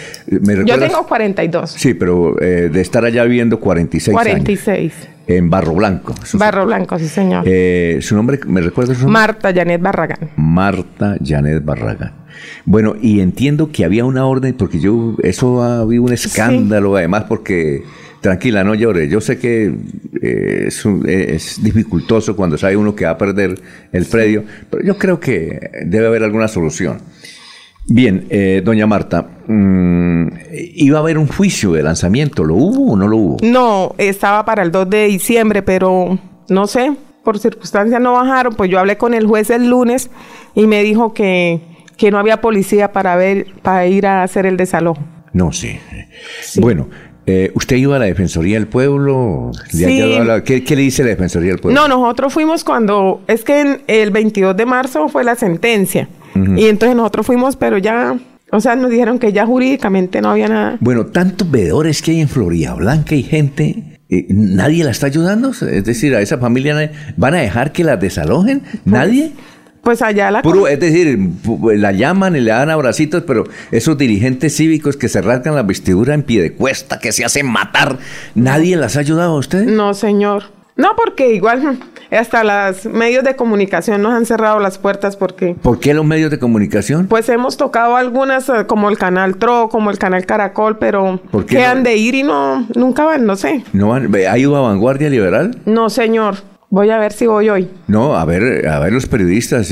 Yo 0.64 0.78
tengo 0.78 1.06
42. 1.06 1.70
Sí, 1.70 1.94
pero 1.94 2.40
eh, 2.42 2.68
de 2.68 2.80
estar 2.80 3.04
allá 3.04 3.22
viviendo 3.24 3.60
46, 3.60 4.12
46. 4.12 4.92
En 5.28 5.48
Barro 5.48 5.74
Blanco. 5.74 6.14
Barro 6.34 6.66
Blanco, 6.66 6.98
sí, 6.98 7.06
señor. 7.06 7.44
Eh, 7.46 7.98
¿Su 8.02 8.16
nombre, 8.16 8.40
me 8.46 8.60
recuerda 8.60 8.92
su 8.94 9.02
nombre? 9.02 9.12
Marta 9.12 9.54
Janet 9.54 9.80
Barragán. 9.80 10.30
Marta 10.36 11.16
Janet 11.24 11.64
Barragán. 11.64 12.12
Bueno, 12.64 12.96
y 13.00 13.20
entiendo 13.20 13.70
que 13.70 13.84
había 13.84 14.04
una 14.04 14.26
orden, 14.26 14.54
porque 14.54 14.80
yo, 14.80 15.14
eso 15.22 15.62
ha 15.62 15.80
habido 15.80 16.02
un 16.02 16.12
escándalo, 16.12 16.96
además, 16.96 17.24
porque 17.28 17.84
Tranquila, 18.22 18.62
no 18.62 18.76
llore. 18.76 19.08
Yo 19.08 19.20
sé 19.20 19.36
que 19.36 19.74
eh, 20.22 20.68
es, 20.68 21.60
dificultoso 21.60 22.36
cuando 22.36 22.56
sabe 22.56 22.76
uno 22.76 22.94
que 22.94 23.04
va 23.04 23.10
a 23.10 23.18
perder 23.18 23.60
el 23.90 24.06
predio, 24.06 24.44
pero 24.70 24.84
yo 24.84 24.96
creo 24.96 25.18
que 25.18 25.58
debe 25.84 26.06
haber 26.06 26.22
alguna 26.22 26.46
solución. 26.46 26.98
Bien, 27.88 28.28
eh, 28.30 28.62
doña 28.64 28.86
Marta, 28.86 29.26
mm, 29.48 30.26
¿iba 30.52 30.98
a 30.98 31.00
haber 31.00 31.18
un 31.18 31.26
juicio 31.26 31.72
de 31.72 31.82
lanzamiento? 31.82 32.44
¿Lo 32.44 32.54
hubo 32.54 32.92
o 32.92 32.96
no 32.96 33.08
lo 33.08 33.16
hubo? 33.16 33.36
No, 33.42 33.96
estaba 33.98 34.44
para 34.44 34.62
el 34.62 34.70
2 34.70 34.88
de 34.88 35.06
diciembre, 35.06 35.62
pero 35.64 36.16
no 36.48 36.68
sé, 36.68 36.92
por 37.24 37.40
circunstancias 37.40 38.00
no 38.00 38.12
bajaron. 38.12 38.54
Pues 38.54 38.70
yo 38.70 38.78
hablé 38.78 38.98
con 38.98 39.14
el 39.14 39.26
juez 39.26 39.50
el 39.50 39.68
lunes 39.68 40.10
y 40.54 40.68
me 40.68 40.84
dijo 40.84 41.12
que, 41.12 41.60
que 41.96 42.12
no 42.12 42.20
había 42.20 42.40
policía 42.40 42.92
para, 42.92 43.16
ver, 43.16 43.46
para 43.62 43.84
ir 43.88 44.06
a 44.06 44.22
hacer 44.22 44.46
el 44.46 44.56
desalojo. 44.56 45.02
No, 45.32 45.50
sí. 45.50 45.76
sí. 46.40 46.60
Bueno, 46.60 46.88
eh, 47.24 47.52
¿Usted 47.54 47.76
iba 47.76 47.96
a 47.96 47.98
la 48.00 48.06
Defensoría 48.06 48.56
del 48.58 48.66
Pueblo? 48.66 49.52
Sí. 49.70 49.84
¿Qué, 50.44 50.64
le 50.76 50.82
dice 50.82 51.02
la 51.02 51.10
Defensoría 51.10 51.50
del 51.50 51.60
Pueblo? 51.60 51.80
No, 51.80 51.86
nosotros 51.86 52.32
fuimos 52.32 52.64
cuando, 52.64 53.22
es 53.28 53.44
que 53.44 53.80
el 53.86 54.10
22 54.10 54.56
de 54.56 54.66
marzo 54.66 55.08
fue 55.08 55.22
la 55.24 55.36
sentencia. 55.36 56.08
Y 56.34 56.66
entonces 56.66 56.96
nosotros 56.96 57.26
fuimos, 57.26 57.56
pero 57.56 57.76
ya, 57.76 58.16
o 58.50 58.60
sea, 58.60 58.74
nos 58.74 58.90
dijeron 58.90 59.18
que 59.18 59.34
ya 59.34 59.44
jurídicamente 59.44 60.22
no 60.22 60.30
había 60.30 60.48
nada. 60.48 60.78
Bueno, 60.80 61.06
tantos 61.06 61.50
veedores 61.50 62.00
que 62.00 62.12
hay 62.12 62.20
en 62.22 62.28
Florida 62.28 62.72
Blanca 62.72 63.14
y 63.14 63.22
gente, 63.22 64.00
eh, 64.08 64.26
¿nadie 64.30 64.82
la 64.82 64.92
está 64.92 65.06
ayudando? 65.08 65.50
Es 65.50 65.84
decir, 65.84 66.14
a 66.14 66.22
esa 66.22 66.38
familia, 66.38 66.90
¿van 67.18 67.34
a 67.34 67.38
dejar 67.38 67.72
que 67.72 67.84
la 67.84 67.98
desalojen? 67.98 68.60
Pues, 68.60 68.80
¿Nadie? 68.86 69.32
Pues 69.82 70.00
allá 70.00 70.30
la... 70.30 70.42
es 70.70 70.80
decir, 70.80 71.18
la 71.74 71.92
llaman 71.92 72.36
y 72.36 72.40
le 72.40 72.52
dan 72.52 72.70
abracitos, 72.70 73.24
pero 73.26 73.44
esos 73.72 73.98
dirigentes 73.98 74.56
cívicos 74.56 74.96
que 74.96 75.08
se 75.08 75.20
rasgan 75.20 75.56
la 75.56 75.64
vestidura 75.64 76.14
en 76.14 76.22
pie 76.22 76.40
de 76.40 76.52
cuesta, 76.52 77.00
que 77.00 77.10
se 77.10 77.24
hacen 77.24 77.46
matar, 77.46 77.98
¿nadie 78.34 78.76
las 78.76 78.96
ha 78.96 79.00
ayudado 79.00 79.34
a 79.34 79.38
usted? 79.38 79.64
No, 79.64 79.92
señor. 79.94 80.44
No, 80.76 80.90
porque 80.96 81.34
igual 81.34 81.78
hasta 82.10 82.44
los 82.44 82.86
medios 82.86 83.24
de 83.24 83.36
comunicación 83.36 84.02
nos 84.02 84.12
han 84.12 84.24
cerrado 84.24 84.60
las 84.60 84.78
puertas 84.78 85.16
porque... 85.16 85.54
¿Por 85.60 85.80
qué 85.80 85.94
los 85.94 86.04
medios 86.04 86.30
de 86.30 86.38
comunicación? 86.38 87.08
Pues 87.08 87.28
hemos 87.28 87.56
tocado 87.56 87.96
algunas 87.96 88.48
eh, 88.48 88.66
como 88.66 88.88
el 88.88 88.98
canal 88.98 89.36
TRO, 89.36 89.68
como 89.68 89.90
el 89.90 89.98
canal 89.98 90.24
Caracol, 90.26 90.78
pero 90.78 91.20
¿Por 91.30 91.44
qué 91.44 91.64
han 91.64 91.82
de 91.82 91.96
ir 91.96 92.14
y 92.14 92.22
no, 92.22 92.66
nunca 92.74 93.04
van, 93.04 93.26
no 93.26 93.36
sé. 93.36 93.64
¿No 93.72 93.88
van? 93.88 94.10
¿Hay 94.30 94.46
una 94.46 94.60
vanguardia 94.60 95.10
liberal? 95.10 95.58
No, 95.66 95.90
señor. 95.90 96.51
Voy 96.72 96.88
a 96.88 96.96
ver 96.96 97.12
si 97.12 97.26
voy 97.26 97.50
hoy. 97.50 97.68
No, 97.86 98.16
a 98.16 98.24
ver, 98.24 98.66
a 98.66 98.78
ver 98.78 98.94
los 98.94 99.04
periodistas. 99.04 99.70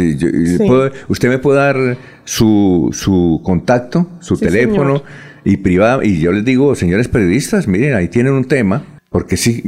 usted 1.09 1.29
me 1.31 1.39
puede 1.39 1.59
dar 1.59 1.97
su, 2.25 2.91
su 2.93 3.41
contacto, 3.43 4.07
su 4.21 4.37
teléfono. 4.37 5.03
y 5.43 5.57
privada. 5.57 6.05
Y 6.05 6.21
yo 6.21 6.31
les 6.31 6.45
digo, 6.45 6.75
señores 6.75 7.09
periodistas, 7.09 7.67
miren, 7.67 7.95
ahí 7.95 8.09
tienen 8.09 8.35
un 8.35 8.45
tema, 8.45 8.85
porque 9.09 9.39
sí, 9.39 9.65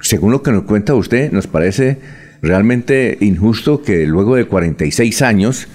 según 0.00 0.30
lo 0.30 0.44
que 0.44 0.52
nos 0.52 0.62
cuenta 0.62 0.94
usted, 0.94 1.32
nos 1.32 1.48
parece 1.48 1.98
realmente 2.42 3.18
injusto 3.22 3.82
que 3.82 4.06
luego 4.06 4.36
de 4.36 4.44
46 4.44 5.20
años 5.22 5.66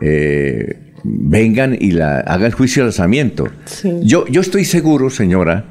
eh, 0.00 0.94
vengan 1.04 1.76
y 1.78 1.90
la, 1.90 2.20
hagan 2.20 2.52
juicio 2.52 2.84
de 2.84 2.86
alzamiento. 2.86 3.48
Yo, 4.00 4.26
yo 4.28 4.40
estoy 4.40 4.64
seguro, 4.64 5.10
señora, 5.10 5.66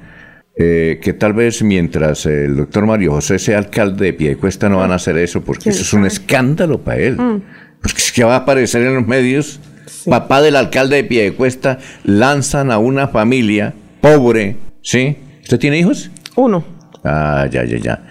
eh, 0.60 1.00
que 1.02 1.14
tal 1.14 1.34
vez 1.34 1.62
mientras 1.62 2.26
el 2.26 2.58
doctor 2.58 2.88
Mario 2.88 3.12
José 3.12 3.38
sea 3.38 3.60
alcalde 3.60 4.06
de 4.06 4.14
Piedecuesta 4.14 4.70
no 4.70 4.78
van 4.78 4.92
a 4.92 4.96
hacer 4.96 5.18
eso, 5.18 5.42
porque 5.42 5.70
eso 5.70 5.84
es 5.84 5.94
un 5.94 6.06
escándalo 6.06 6.80
para 6.80 6.98
él. 6.98 7.18
Mm. 7.18 7.42
Porque 7.82 7.98
es 8.00 8.12
que 8.12 8.24
va 8.24 8.34
a 8.34 8.40
aparecer 8.40 8.82
en 8.82 8.96
los 8.96 9.06
medios, 9.06 9.60
papá 10.06 10.42
del 10.42 10.56
alcalde 10.56 10.96
de 10.96 11.04
Piedecuesta, 11.04 11.78
lanzan 12.04 12.72
a 12.72 12.80
una 12.80 13.08
familia 13.08 13.76
pobre, 14.02 14.56
¿sí? 14.82 15.18
¿Usted 15.44 15.60
tiene 15.60 15.78
hijos? 15.78 16.10
Uno. 16.36 16.66
Ah, 17.04 17.48
ya, 17.52 17.64
ya, 17.64 17.78
ya. 17.78 18.04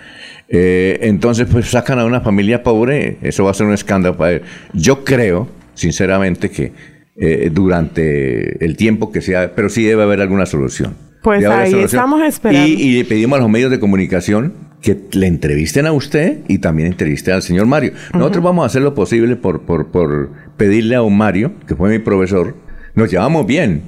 Eh, 0.48 1.00
entonces, 1.02 1.48
pues 1.50 1.68
sacan 1.68 1.98
a 1.98 2.04
una 2.04 2.20
familia 2.20 2.62
pobre, 2.62 3.18
eso 3.22 3.42
va 3.42 3.50
a 3.50 3.54
ser 3.54 3.66
un 3.66 3.74
escándalo 3.74 4.16
para 4.16 4.32
él. 4.32 4.42
Yo 4.72 5.04
creo, 5.04 5.48
sinceramente, 5.74 6.50
que 6.50 6.72
eh, 7.16 7.50
durante 7.52 8.64
el 8.64 8.76
tiempo 8.76 9.10
que 9.10 9.20
sea, 9.20 9.52
pero 9.54 9.68
sí 9.68 9.82
debe 9.82 10.04
haber 10.04 10.20
alguna 10.20 10.46
solución. 10.46 11.05
Pues 11.26 11.44
ahí 11.44 11.74
estamos 11.74 12.22
esperando. 12.22 12.68
Y, 12.68 12.98
le 12.98 13.04
pedimos 13.04 13.36
a 13.40 13.42
los 13.42 13.50
medios 13.50 13.68
de 13.72 13.80
comunicación 13.80 14.52
que 14.80 14.96
le 15.10 15.26
entrevisten 15.26 15.84
a 15.86 15.90
usted 15.90 16.38
y 16.46 16.58
también 16.58 16.86
entrevisten 16.86 17.34
al 17.34 17.42
señor 17.42 17.66
Mario. 17.66 17.94
Nosotros 18.14 18.44
vamos 18.44 18.62
a 18.62 18.66
hacer 18.66 18.82
lo 18.82 18.94
posible 18.94 19.34
por, 19.34 19.62
por, 19.62 19.88
por 19.88 20.30
pedirle 20.56 20.94
a 20.94 21.02
un 21.02 21.18
Mario, 21.18 21.54
que 21.66 21.74
fue 21.74 21.90
mi 21.90 21.98
profesor, 21.98 22.54
nos 22.94 23.10
llevamos 23.10 23.44
bien. 23.44 23.82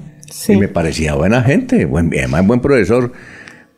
Y 0.48 0.56
me 0.56 0.66
parecía 0.66 1.14
buena 1.14 1.44
gente, 1.44 1.84
buen, 1.84 2.08
además 2.12 2.44
buen 2.44 2.58
profesor 2.58 3.12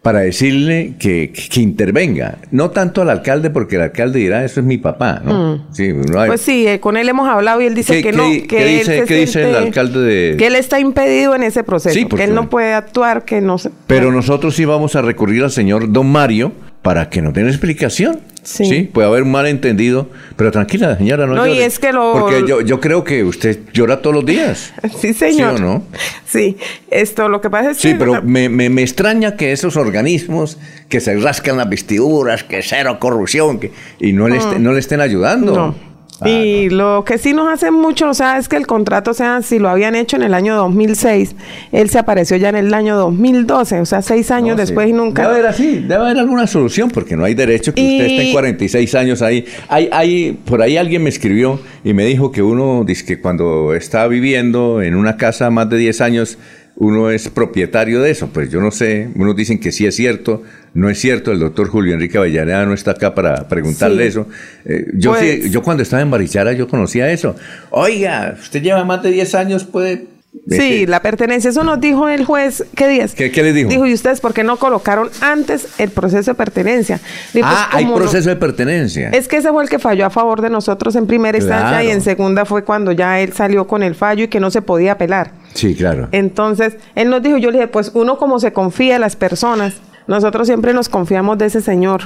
para 0.03 0.21
decirle 0.21 0.95
que, 0.99 1.31
que, 1.33 1.61
intervenga. 1.61 2.39
No 2.51 2.71
tanto 2.71 3.03
al 3.03 3.11
alcalde, 3.11 3.51
porque 3.51 3.77
el 3.77 3.83
alcalde 3.83 4.21
dirá, 4.21 4.45
eso 4.45 4.61
es 4.61 4.67
mi 4.67 4.79
papá, 4.79 5.21
¿no? 5.23 5.55
Mm. 5.55 5.75
Sí, 5.75 5.93
Pues 6.27 6.41
sí, 6.41 6.67
eh, 6.67 6.81
con 6.81 6.97
él 6.97 7.09
hemos 7.09 7.29
hablado 7.29 7.61
y 7.61 7.67
él 7.67 7.75
dice 7.75 8.03
que 8.03 8.13
no. 8.13 8.25
Que 8.25 8.47
¿qué 8.47 8.65
dice, 8.65 9.05
¿qué 9.07 9.15
dice 9.17 9.51
el 9.51 9.57
alcalde 9.57 10.01
de...? 10.01 10.37
Que 10.39 10.47
él 10.47 10.55
está 10.55 10.81
impedido 10.81 11.35
en 11.35 11.43
ese 11.43 11.65
proceso, 11.65 12.09
que 12.09 12.25
él 12.25 12.35
no 12.35 12.49
puede 12.49 12.73
actuar, 12.73 13.25
que 13.25 13.41
no 13.43 13.59
se... 13.59 13.71
Pero 13.87 14.11
nosotros 14.11 14.57
sí 14.57 14.65
vamos 14.65 14.97
a 14.97 15.03
recurrir 15.03 15.45
al 15.45 15.51
señor 15.51 15.93
Don 15.93 16.07
Mario 16.07 16.53
para 16.83 17.11
que 17.11 17.21
nos 17.21 17.35
den 17.35 17.49
explicación. 17.49 18.21
Sí. 18.43 18.89
Puede 18.93 19.07
haber 19.07 19.23
un 19.23 19.31
malentendido, 19.31 20.09
pero 20.37 20.51
tranquila, 20.51 20.97
señora, 20.97 21.27
no, 21.27 21.35
no 21.35 21.47
y 21.47 21.59
es 21.59 21.79
que 21.79 21.93
lo... 21.93 22.13
Porque 22.13 22.45
yo, 22.47 22.61
yo 22.63 22.81
creo 22.81 23.05
que 23.05 23.23
usted 23.23 23.61
llora 23.73 24.01
todos 24.01 24.17
los 24.17 24.27
días. 24.27 24.73
Sí, 25.01 25.15
señor. 25.15 25.57
¿Sí 25.57 25.63
o 25.63 25.67
no? 25.67 25.83
Sí, 26.27 26.57
esto 26.91 27.29
lo 27.29 27.41
que 27.41 27.49
pasa 27.49 27.71
es 27.71 27.79
que... 27.79 27.91
Sí, 27.91 27.97
pero 27.99 28.23
me, 28.23 28.49
me, 28.49 28.69
me, 28.69 28.83
extraña 28.83 29.37
que 29.37 29.53
esos 29.53 29.77
organismos 29.77 30.59
que 30.89 31.01
se 31.01 31.17
rascan 31.17 31.57
las 31.57 31.69
vestiduras, 31.69 32.45
que 32.45 32.63
cero 32.63 32.99
corrupción, 33.01 33.59
que, 33.61 33.73
y 33.99 34.13
no, 34.13 34.29
le, 34.29 34.39
mm. 34.39 34.63
no 34.63 34.73
le 34.73 34.81
estén 34.81 35.01
ayudando. 35.01 35.55
No 35.55 35.90
y 36.25 36.69
lo 36.69 37.05
que 37.05 37.19
sí 37.19 37.33
nos 37.33 37.49
hace 37.49 37.71
mucho, 37.71 38.11
o 38.11 38.15
sea, 38.15 38.39
es 38.39 38.49
que 38.49 38.57
el 38.57 38.67
contrato, 38.67 39.13
o 39.13 39.15
sea, 39.15 39.43
si 39.43 39.59
lo 39.59 39.69
habían 39.69 39.95
hecho 39.95 40.17
en 40.17 40.23
el 40.23 40.35
año 40.35 40.57
2006, 40.57 41.35
él 41.73 41.89
se 41.89 41.99
apareció 41.99 42.37
ya 42.37 42.51
en 42.51 42.57
el 42.57 42.75
año 42.75 42.97
2012, 42.97 43.81
o 43.81 43.87
sea, 43.87 44.03
seis 44.03 44.31
años 44.31 44.57
después 44.57 44.89
y 44.89 44.93
nunca... 44.93 45.23
Debe 45.23 45.35
haber 45.35 45.47
así, 45.47 45.81
debe 45.81 46.03
haber 46.05 46.19
alguna 46.19 46.47
solución, 46.47 46.91
porque 46.91 47.17
no 47.17 47.25
hay 47.25 47.35
derecho 47.35 47.73
que 47.75 47.81
usted 47.81 48.07
esté 48.07 48.27
en 48.27 48.33
46 48.33 48.95
años 48.95 49.23
ahí. 49.23 49.45
Hay, 49.69 49.89
hay, 49.93 50.39
por 50.45 50.63
ahí 50.63 50.77
alguien 50.77 51.03
me 51.03 51.09
escribió 51.09 51.61
y 51.85 51.95
me 51.95 52.05
dijo 52.05 52.31
que 52.33 52.43
uno 52.43 52.85
dice 52.85 53.05
que 53.05 53.21
cuando 53.21 53.75
está 53.75 54.07
viviendo 54.07 54.83
en 54.83 54.97
una 54.97 55.17
casa 55.17 55.51
más 55.51 55.71
de 55.71 55.79
10 55.79 56.01
años, 56.01 56.39
uno 56.81 57.11
es 57.11 57.29
propietario 57.29 58.01
de 58.01 58.11
eso. 58.11 58.31
Pues 58.33 58.51
yo 58.51 58.61
no 58.61 58.71
sé, 58.71 59.11
unos 59.15 59.37
dicen 59.37 59.61
que 59.61 59.71
sí 59.71 59.87
es 59.87 59.95
cierto, 59.95 60.43
no 60.73 60.89
es 60.89 60.99
cierto, 60.99 61.31
el 61.31 61.39
doctor 61.39 61.69
Julio 61.69 61.93
Enrique 61.93 62.17
Avellaneda 62.17 62.65
no 62.65 62.73
está 62.73 62.93
acá 62.93 63.15
para 63.15 63.49
preguntarle 63.49 64.07
eso. 64.07 64.27
Eh, 64.65 64.87
yo, 64.95 65.11
pues 65.13 65.51
yo 65.51 65.63
cuando 65.63 65.83
estaba 65.83 66.01
en 66.01 66.11
Barichara 66.11 66.55
yo 66.55 66.67
conocía 66.67 67.11
eso. 67.13 67.37
Oiga, 67.69 68.35
usted 68.41 68.63
lleva 68.63 68.83
más 68.85 69.03
de 69.03 69.11
10 69.11 69.35
años, 69.35 69.65
puede 69.65 70.07
Sí, 70.49 70.87
la 70.87 71.01
pertenencia. 71.03 71.51
Eso 71.51 71.65
nos 71.65 71.81
dijo 71.81 72.09
el 72.09 72.25
juez. 72.25 72.65
¿Qué 72.75 72.89
días? 72.89 73.15
¿Qué, 73.15 73.31
le 73.43 73.53
dijo? 73.53 73.69
Dijo, 73.69 73.87
¿y 73.87 73.95
ustedes 73.95 74.21
por 74.21 74.33
qué 74.33 74.45
no 74.45 74.57
colocaron 74.57 75.11
antes 75.21 75.69
el 75.79 75.91
proceso 75.91 76.31
de 76.31 76.35
pertenencia? 76.35 77.01
ah, 77.43 77.69
hay 77.73 77.87
proceso 77.87 78.29
de 78.29 78.37
pertenencia. 78.37 79.11
Es 79.11 79.29
que 79.29 79.37
ese 79.39 79.51
fue 79.51 79.63
el 79.63 79.69
que 79.69 79.79
falló 79.79 80.07
a 80.07 80.11
favor 80.11 80.41
de 80.41 80.51
nosotros 80.51 80.97
en 80.97 81.07
primera 81.07 81.37
instancia 81.37 81.83
y 81.85 81.91
en 81.91 82.01
segunda 82.01 82.45
fue 82.45 82.65
cuando 82.65 82.93
ya 82.93 83.21
él 83.21 83.33
salió 83.33 83.67
con 83.67 83.83
el 83.83 83.95
fallo 83.95 84.25
y 84.25 84.29
que 84.29 84.41
no 84.41 84.51
se 84.51 84.63
podía 84.63 84.93
apelar. 84.93 85.33
Sí, 85.55 85.75
claro. 85.75 86.09
Entonces, 86.13 86.77
él 86.95 87.11
nos 87.11 87.23
dijo, 87.23 87.37
yo 87.37 87.51
le 87.51 87.59
dije, 87.59 87.69
pues 87.69 87.91
uno 87.95 88.17
como 88.17 88.39
se 88.39 88.53
confía 88.53 88.97
en 88.97 89.01
las 89.01 89.17
personas, 89.17 89.75
nosotros 90.07 90.47
siempre 90.47 90.73
nos 90.75 90.89
confiamos 90.89 91.39
de 91.39 91.47
ese 91.47 91.61
señor. 91.61 92.03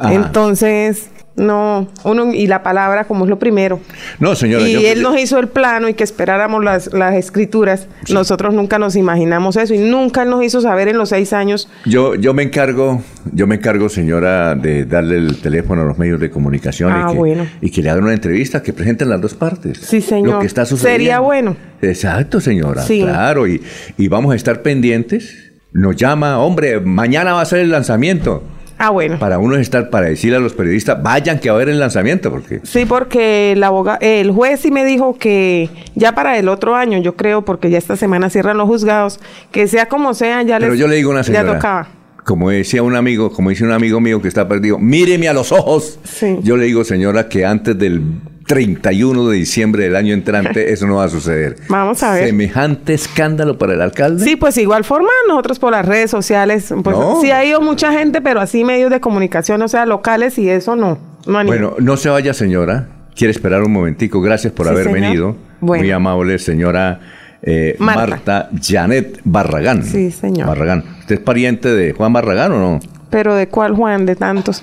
Entonces, 0.00 1.10
no, 1.38 1.88
uno 2.04 2.32
y 2.34 2.46
la 2.46 2.62
palabra 2.62 3.04
como 3.04 3.24
es 3.24 3.30
lo 3.30 3.38
primero. 3.38 3.80
No, 4.18 4.34
señora. 4.34 4.68
Y 4.68 4.86
él 4.86 5.02
nos 5.02 5.18
hizo 5.18 5.38
el 5.38 5.48
plano 5.48 5.88
y 5.88 5.94
que 5.94 6.04
esperáramos 6.04 6.62
las, 6.62 6.92
las 6.92 7.14
escrituras. 7.14 7.88
Nosotros 8.10 8.52
nunca 8.52 8.78
nos 8.78 8.96
imaginamos 8.96 9.56
eso 9.56 9.74
y 9.74 9.78
nunca 9.78 10.22
él 10.22 10.30
nos 10.30 10.44
hizo 10.44 10.60
saber 10.60 10.88
en 10.88 10.98
los 10.98 11.10
seis 11.10 11.32
años. 11.32 11.68
Yo, 11.86 12.14
yo 12.14 12.34
me 12.34 12.42
encargo, 12.42 13.02
yo 13.32 13.46
me 13.46 13.54
encargo, 13.54 13.88
señora, 13.88 14.54
de 14.54 14.84
darle 14.84 15.16
el 15.16 15.40
teléfono 15.40 15.82
a 15.82 15.84
los 15.84 15.98
medios 15.98 16.20
de 16.20 16.30
comunicación 16.30 16.90
y, 16.90 16.94
ah, 16.94 17.12
que, 17.12 17.66
y 17.66 17.70
que 17.70 17.82
le 17.82 17.90
hagan 17.90 18.04
una 18.04 18.14
entrevista, 18.14 18.62
que 18.62 18.72
presenten 18.72 19.08
las 19.08 19.20
dos 19.20 19.34
partes. 19.34 19.78
Sí, 19.78 20.00
señor. 20.00 20.34
Lo 20.34 20.40
que 20.40 20.46
está 20.46 20.66
sucediendo. 20.66 20.98
Sería 20.98 21.20
bueno. 21.20 21.56
Exacto, 21.80 22.40
señora. 22.40 22.82
Sí. 22.82 23.02
Claro, 23.02 23.46
y, 23.46 23.62
y 23.96 24.08
vamos 24.08 24.32
a 24.32 24.36
estar 24.36 24.62
pendientes. 24.62 25.52
Nos 25.72 25.96
llama, 25.96 26.38
hombre, 26.38 26.80
mañana 26.80 27.34
va 27.34 27.42
a 27.42 27.44
ser 27.44 27.60
el 27.60 27.70
lanzamiento. 27.70 28.42
Ah, 28.78 28.90
bueno. 28.90 29.18
Para 29.18 29.38
uno 29.38 29.56
estar, 29.56 29.90
para 29.90 30.06
decirle 30.06 30.36
a 30.36 30.40
los 30.40 30.54
periodistas, 30.54 31.02
vayan 31.02 31.40
que 31.40 31.50
va 31.50 31.54
a 31.54 31.56
haber 31.56 31.68
el 31.68 31.80
lanzamiento, 31.80 32.30
porque... 32.30 32.60
Sí, 32.62 32.84
porque 32.86 33.52
el, 33.52 33.64
abogado, 33.64 33.98
el 34.00 34.30
juez 34.30 34.60
sí 34.60 34.70
me 34.70 34.84
dijo 34.84 35.18
que 35.18 35.68
ya 35.96 36.14
para 36.14 36.38
el 36.38 36.48
otro 36.48 36.76
año, 36.76 36.98
yo 36.98 37.16
creo, 37.16 37.42
porque 37.42 37.70
ya 37.70 37.78
esta 37.78 37.96
semana 37.96 38.30
cierran 38.30 38.56
los 38.56 38.68
juzgados, 38.68 39.18
que 39.50 39.66
sea 39.66 39.86
como 39.86 40.14
sea, 40.14 40.42
ya 40.42 40.58
Pero 40.60 40.74
yo 40.74 40.86
le 40.86 40.96
digo 40.96 41.10
una 41.10 41.24
señora, 41.24 41.44
ya 41.44 41.54
tocaba. 41.54 41.88
Como 42.24 42.50
decía 42.50 42.82
un 42.82 42.94
amigo, 42.94 43.32
como 43.32 43.50
dice 43.50 43.64
un 43.64 43.72
amigo 43.72 44.00
mío 44.00 44.22
que 44.22 44.28
está 44.28 44.46
perdido, 44.46 44.78
míreme 44.78 45.28
a 45.28 45.32
los 45.32 45.50
ojos. 45.50 45.98
Sí. 46.04 46.38
Yo 46.42 46.56
le 46.56 46.66
digo, 46.66 46.84
señora, 46.84 47.28
que 47.28 47.44
antes 47.44 47.76
del 47.78 48.02
31 48.48 49.28
de 49.28 49.36
diciembre 49.36 49.84
del 49.84 49.94
año 49.94 50.14
entrante, 50.14 50.72
eso 50.72 50.88
no 50.88 50.96
va 50.96 51.04
a 51.04 51.08
suceder. 51.08 51.56
Vamos 51.68 52.02
a 52.02 52.14
ver. 52.14 52.26
Semejante 52.26 52.94
escándalo 52.94 53.58
para 53.58 53.74
el 53.74 53.80
alcalde. 53.80 54.24
Sí, 54.24 54.34
pues 54.34 54.56
igual 54.58 54.82
forma, 54.82 55.10
nosotros 55.28 55.60
por 55.60 55.70
las 55.70 55.86
redes 55.86 56.10
sociales, 56.10 56.74
pues 56.82 56.96
sí 57.20 57.30
ha 57.30 57.44
ido 57.44 57.60
mucha 57.60 57.92
gente, 57.92 58.20
pero 58.20 58.40
así 58.40 58.64
medios 58.64 58.90
de 58.90 59.00
comunicación, 59.00 59.62
o 59.62 59.68
sea, 59.68 59.86
locales 59.86 60.36
y 60.38 60.48
eso 60.48 60.74
no. 60.74 60.98
bueno, 61.26 61.76
no 61.78 61.96
se 61.96 62.08
vaya, 62.08 62.34
señora. 62.34 62.88
Quiere 63.14 63.32
esperar 63.32 63.62
un 63.62 63.72
momentico. 63.72 64.20
Gracias 64.20 64.52
por 64.52 64.66
haber 64.68 64.92
venido. 64.92 65.36
Muy 65.60 65.90
amable, 65.90 66.38
señora 66.38 67.00
eh, 67.42 67.76
Marta 67.78 68.50
Janet 68.60 69.20
Barragán. 69.24 69.84
Sí, 69.84 70.10
señor. 70.10 70.48
Barragán. 70.48 70.84
¿Usted 71.00 71.16
es 71.16 71.20
pariente 71.20 71.68
de 71.68 71.92
Juan 71.92 72.12
Barragán 72.12 72.52
o 72.52 72.58
no? 72.58 72.80
¿Pero 73.10 73.34
de 73.34 73.48
cuál 73.48 73.74
Juan? 73.74 74.06
De 74.06 74.16
tantos. 74.16 74.62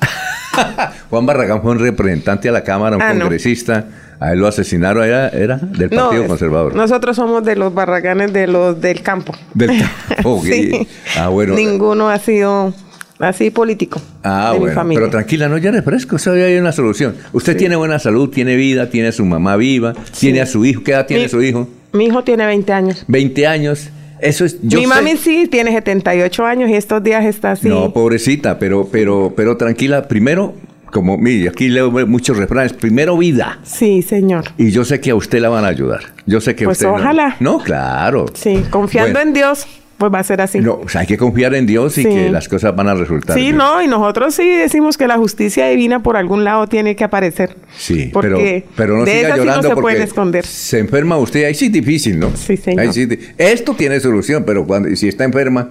Juan 1.10 1.25
Barragán 1.25 1.62
fue 1.62 1.72
un 1.72 1.80
representante 1.80 2.50
a 2.50 2.52
la 2.52 2.64
Cámara, 2.64 2.96
un 2.96 3.02
ah, 3.02 3.16
congresista. 3.18 3.86
A 4.20 4.32
él 4.32 4.40
lo 4.40 4.48
asesinaron, 4.48 5.04
era, 5.04 5.28
era 5.30 5.58
del 5.58 5.90
Partido 5.90 6.25
Conservador. 6.25 6.74
Nosotros 6.74 7.18
somos 7.18 7.44
de 7.44 7.58
los 7.58 7.74
Barraganes 7.74 8.32
de 8.32 8.48
los 8.48 8.80
del 8.80 9.02
campo. 9.02 9.34
Del 9.54 9.72
campo. 9.78 10.42
ah, 11.18 11.28
bueno. 11.28 11.54
Ninguno 11.54 12.10
ha 12.10 12.18
sido 12.18 12.74
así 13.20 13.52
político. 13.52 14.02
Ah, 14.24 14.54
bueno. 14.58 14.84
Pero 14.88 15.10
tranquila, 15.10 15.50
no 15.50 15.58
ya 15.58 15.72
refresco, 15.72 16.16
eso 16.16 16.32
hay 16.32 16.58
una 16.58 16.72
solución. 16.72 17.16
Usted 17.34 17.58
tiene 17.58 17.75
buena 17.75 18.00
salud, 18.00 18.30
tiene 18.30 18.56
vida, 18.56 18.90
tiene 18.90 19.10
a 19.10 19.12
su 19.12 19.25
mamá 19.25 19.58
viva, 19.58 19.94
tiene 20.18 20.42
a 20.42 20.46
su 20.46 20.66
hijo. 20.66 20.84
¿Qué 20.84 20.92
edad 20.92 21.06
tiene 21.06 21.28
su 21.28 21.42
hijo? 21.42 21.68
Mi 21.92 22.06
hijo 22.06 22.24
tiene 22.24 22.46
20 22.46 22.74
años. 22.74 23.06
20 23.08 23.48
años. 23.48 23.90
Eso 24.25 24.46
es, 24.46 24.63
Mi 24.63 24.88
mami 24.88 25.17
sí 25.17 25.48
tiene 25.50 25.72
78 25.72 26.46
años 26.46 26.70
y 26.70 26.74
estos 26.74 27.03
días 27.03 27.24
está 27.25 27.51
así. 27.51 27.67
No, 27.67 27.94
pobrecita, 27.94 28.58
pero, 28.58 28.88
pero, 28.91 29.34
pero 29.36 29.55
tranquila. 29.55 30.08
Primero, 30.08 30.55
como, 30.91 31.17
mire, 31.17 31.50
aquí 31.50 31.67
leo 31.67 31.91
muchos 32.08 32.38
refranes. 32.38 32.74
Primero, 32.74 33.17
vida. 33.17 33.60
Sí, 33.63 34.01
señor. 34.01 34.46
Y 34.58 34.72
yo 34.72 34.84
sé 34.84 35.00
que 35.00 35.12
a 35.12 35.15
usted 35.15 35.39
la 35.39 35.50
van 35.50 35.63
a 35.63 35.67
ayudar. 35.67 36.01
Yo 36.25 36.41
sé 36.41 36.55
que 36.55 36.65
pues 36.65 36.79
usted. 36.79 36.89
ojalá. 36.89 37.36
No, 37.39 37.60
claro. 37.60 38.25
Sí, 38.34 38.63
confiando 38.70 39.20
en 39.20 39.34
Dios 39.34 39.67
pues 39.98 40.14
va 40.14 40.20
a 40.20 40.24
ser 40.24 40.42
así. 40.42 40.60
No, 40.60 40.82
o 40.84 40.90
sea, 40.90 41.02
hay 41.02 41.08
que 41.08 41.18
confiar 41.18 41.54
en 41.56 41.66
Dios 41.66 41.98
y 41.98 42.04
que 42.04 42.30
las 42.30 42.50
cosas 42.50 42.75
van 42.75 42.88
a 42.88 42.96
resultar. 42.96 43.38
Sí, 43.38 43.54
no, 43.54 43.82
y 43.82 43.88
nosotros 43.88 44.36
sí 44.36 44.48
decimos 44.48 44.98
que 44.98 45.08
la 45.08 45.18
justicia 45.18 45.68
divina 45.68 46.04
por 46.04 46.18
algún 46.18 46.44
lado 46.44 46.68
tiene 46.68 46.96
que 46.96 47.04
aparecer. 47.04 47.56
Sí, 47.78 48.12
pero, 48.20 48.40
pero 48.75 48.98
no 48.98 49.06
siga 49.06 49.38
llorando 49.38 49.70
no 49.70 49.75
se 49.75 49.82
porque 49.82 50.04
esconder. 50.04 50.46
se 50.46 50.80
enferma 50.80 51.18
usted, 51.18 51.46
ahí 51.46 51.54
sí 51.54 51.66
es 51.68 51.72
difícil, 51.72 52.20
¿no? 52.20 52.32
Sí, 52.36 52.58
señor. 52.58 52.94
esto 53.38 53.74
tiene 53.74 54.00
solución, 54.00 54.44
pero 54.46 54.66
cuando 54.66 54.94
si 54.96 55.08
está 55.08 55.24
enferma, 55.24 55.70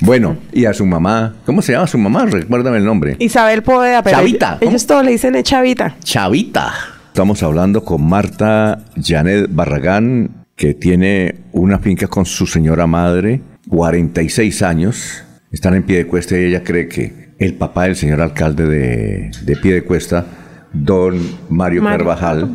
bueno, 0.00 0.36
y 0.52 0.64
a 0.64 0.72
su 0.72 0.86
mamá, 0.86 1.36
¿cómo 1.44 1.60
se 1.60 1.72
llama 1.72 1.86
su 1.86 1.98
mamá? 1.98 2.26
Recuérdame 2.26 2.78
el 2.78 2.84
nombre. 2.84 3.16
Isabel 3.18 3.62
Podea, 3.62 4.02
pero 4.02 4.16
Chavita. 4.16 4.58
Ellos, 4.60 4.86
todos 4.86 5.04
le 5.04 5.10
dicen 5.12 5.40
Chavita. 5.42 5.96
Chavita. 6.04 6.72
Estamos 7.08 7.42
hablando 7.42 7.82
con 7.84 8.08
Marta 8.08 8.84
Janet 9.02 9.48
Barragán, 9.50 10.46
que 10.54 10.74
tiene 10.74 11.34
una 11.52 11.80
finca 11.80 12.06
con 12.06 12.26
su 12.26 12.46
señora 12.46 12.86
madre 12.86 13.40
46 13.68 14.62
años, 14.62 15.24
están 15.52 15.74
en 15.74 15.82
pie 15.82 15.98
de 15.98 16.06
cuesta 16.06 16.38
y 16.38 16.44
ella 16.44 16.62
cree 16.62 16.88
que 16.88 17.34
el 17.38 17.54
papá 17.54 17.84
del 17.84 17.96
señor 17.96 18.20
alcalde 18.20 18.66
de, 18.66 19.30
de 19.42 19.56
pie 19.56 19.74
de 19.74 19.82
cuesta, 19.84 20.26
don 20.72 21.18
Mario, 21.48 21.82
Carvajal, 21.82 22.54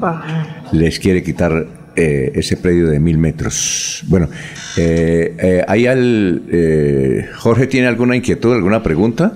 les 0.71 0.99
quiere 0.99 1.23
quitar 1.23 1.83
eh, 1.95 2.31
ese 2.35 2.57
predio 2.57 2.87
de 2.87 2.99
mil 2.99 3.17
metros. 3.17 4.03
Bueno, 4.07 4.27
eh, 4.77 5.35
eh, 5.37 5.65
ahí 5.67 5.85
al, 5.85 7.29
Jorge 7.37 7.67
tiene 7.67 7.87
alguna 7.87 8.15
inquietud, 8.15 8.53
alguna 8.53 8.81
pregunta, 8.81 9.33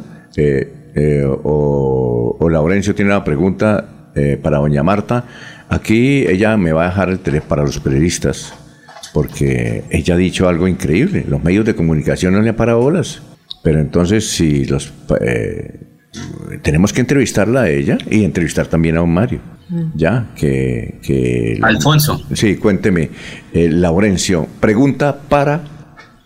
o, 1.44 2.38
o, 2.40 2.50
Laurencio 2.50 2.96
tiene 2.96 3.12
una 3.12 3.24
pregunta 3.24 4.12
para 4.42 4.58
doña 4.58 4.82
Marta. 4.82 5.26
Aquí 5.70 6.26
ella 6.28 6.58
me 6.58 6.72
va 6.72 6.86
a 6.86 6.90
dejar 6.90 7.10
el 7.10 7.20
teléfono 7.20 7.50
para 7.50 7.64
los 7.64 7.80
periodistas, 7.80 8.54
porque 9.14 9.84
ella 9.90 10.14
ha 10.14 10.18
dicho 10.18 10.48
algo 10.48 10.68
increíble. 10.68 11.26
Los 11.28 11.44
medios 11.44 11.66
de 11.66 11.76
comunicación 11.76 12.34
no 12.34 12.42
le 12.42 12.50
han 12.50 12.56
parado 12.56 12.80
bolas. 12.80 13.22
Pero 13.64 13.80
entonces, 13.80 14.30
si 14.30 14.66
los 14.66 14.94
tenemos 16.62 16.94
que 16.94 17.02
entrevistarla 17.02 17.62
a 17.64 17.70
ella 17.70 17.98
y 18.10 18.24
entrevistar 18.24 18.68
también 18.68 18.98
a 18.98 19.02
un 19.02 19.14
Mario. 19.14 19.40
Mm. 19.70 19.84
Ya, 19.96 20.28
que, 20.36 21.60
Alfonso. 21.62 22.26
Sí, 22.34 22.56
cuénteme. 22.56 23.10
Eh, 23.54 23.70
Laurencio, 23.70 24.48
pregunta 24.60 25.18
para 25.28 25.62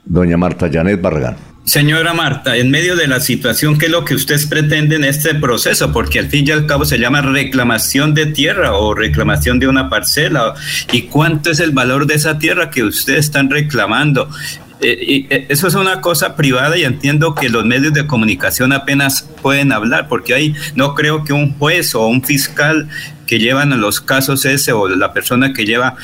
doña 0.05 0.37
Marta 0.37 0.69
Janet 0.71 1.01
Barragán. 1.01 1.50
Señora 1.71 2.13
Marta, 2.13 2.57
en 2.57 2.69
medio 2.69 2.97
de 2.97 3.07
la 3.07 3.21
situación, 3.21 3.77
¿qué 3.77 3.85
es 3.85 3.91
lo 3.93 4.03
que 4.03 4.13
ustedes 4.13 4.45
pretenden 4.45 5.05
en 5.05 5.09
este 5.09 5.35
proceso? 5.35 5.93
Porque 5.93 6.19
al 6.19 6.27
fin 6.27 6.45
y 6.45 6.51
al 6.51 6.65
cabo 6.65 6.83
se 6.83 6.99
llama 6.99 7.21
reclamación 7.21 8.13
de 8.13 8.25
tierra 8.25 8.73
o 8.73 8.93
reclamación 8.93 9.57
de 9.57 9.69
una 9.69 9.89
parcela. 9.89 10.53
¿Y 10.91 11.03
cuánto 11.03 11.49
es 11.49 11.61
el 11.61 11.71
valor 11.71 12.07
de 12.07 12.15
esa 12.15 12.37
tierra 12.37 12.69
que 12.69 12.83
ustedes 12.83 13.19
están 13.19 13.49
reclamando? 13.49 14.27
Eh, 14.81 15.27
eh, 15.29 15.45
eso 15.47 15.65
es 15.65 15.75
una 15.75 16.01
cosa 16.01 16.35
privada 16.35 16.77
y 16.77 16.83
entiendo 16.83 17.35
que 17.35 17.47
los 17.47 17.63
medios 17.63 17.93
de 17.93 18.05
comunicación 18.05 18.73
apenas 18.73 19.29
pueden 19.41 19.71
hablar, 19.71 20.09
porque 20.09 20.33
ahí 20.33 20.53
no 20.75 20.93
creo 20.93 21.23
que 21.23 21.31
un 21.31 21.57
juez 21.57 21.95
o 21.95 22.05
un 22.05 22.21
fiscal 22.21 22.89
que 23.25 23.39
llevan 23.39 23.79
los 23.79 24.01
casos 24.01 24.43
ese 24.43 24.73
o 24.73 24.89
la 24.89 25.13
persona 25.13 25.53
que 25.53 25.63
lleva 25.63 25.95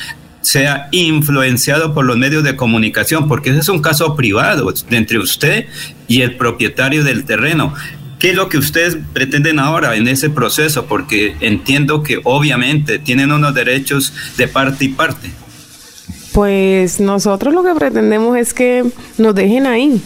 sea 0.48 0.88
influenciado 0.92 1.92
por 1.92 2.06
los 2.06 2.16
medios 2.16 2.42
de 2.42 2.56
comunicación, 2.56 3.28
porque 3.28 3.50
ese 3.50 3.58
es 3.58 3.68
un 3.68 3.82
caso 3.82 4.16
privado 4.16 4.72
entre 4.88 5.18
usted 5.18 5.66
y 6.06 6.22
el 6.22 6.38
propietario 6.38 7.04
del 7.04 7.26
terreno. 7.26 7.74
¿Qué 8.18 8.30
es 8.30 8.34
lo 8.34 8.48
que 8.48 8.56
ustedes 8.56 8.96
pretenden 9.12 9.58
ahora 9.58 9.94
en 9.94 10.08
ese 10.08 10.30
proceso? 10.30 10.86
Porque 10.86 11.36
entiendo 11.40 12.02
que 12.02 12.22
obviamente 12.24 12.98
tienen 12.98 13.30
unos 13.30 13.54
derechos 13.54 14.14
de 14.38 14.48
parte 14.48 14.86
y 14.86 14.88
parte. 14.88 15.30
Pues 16.32 16.98
nosotros 16.98 17.52
lo 17.52 17.62
que 17.62 17.74
pretendemos 17.74 18.38
es 18.38 18.54
que 18.54 18.86
nos 19.18 19.34
dejen 19.34 19.66
ahí, 19.66 20.00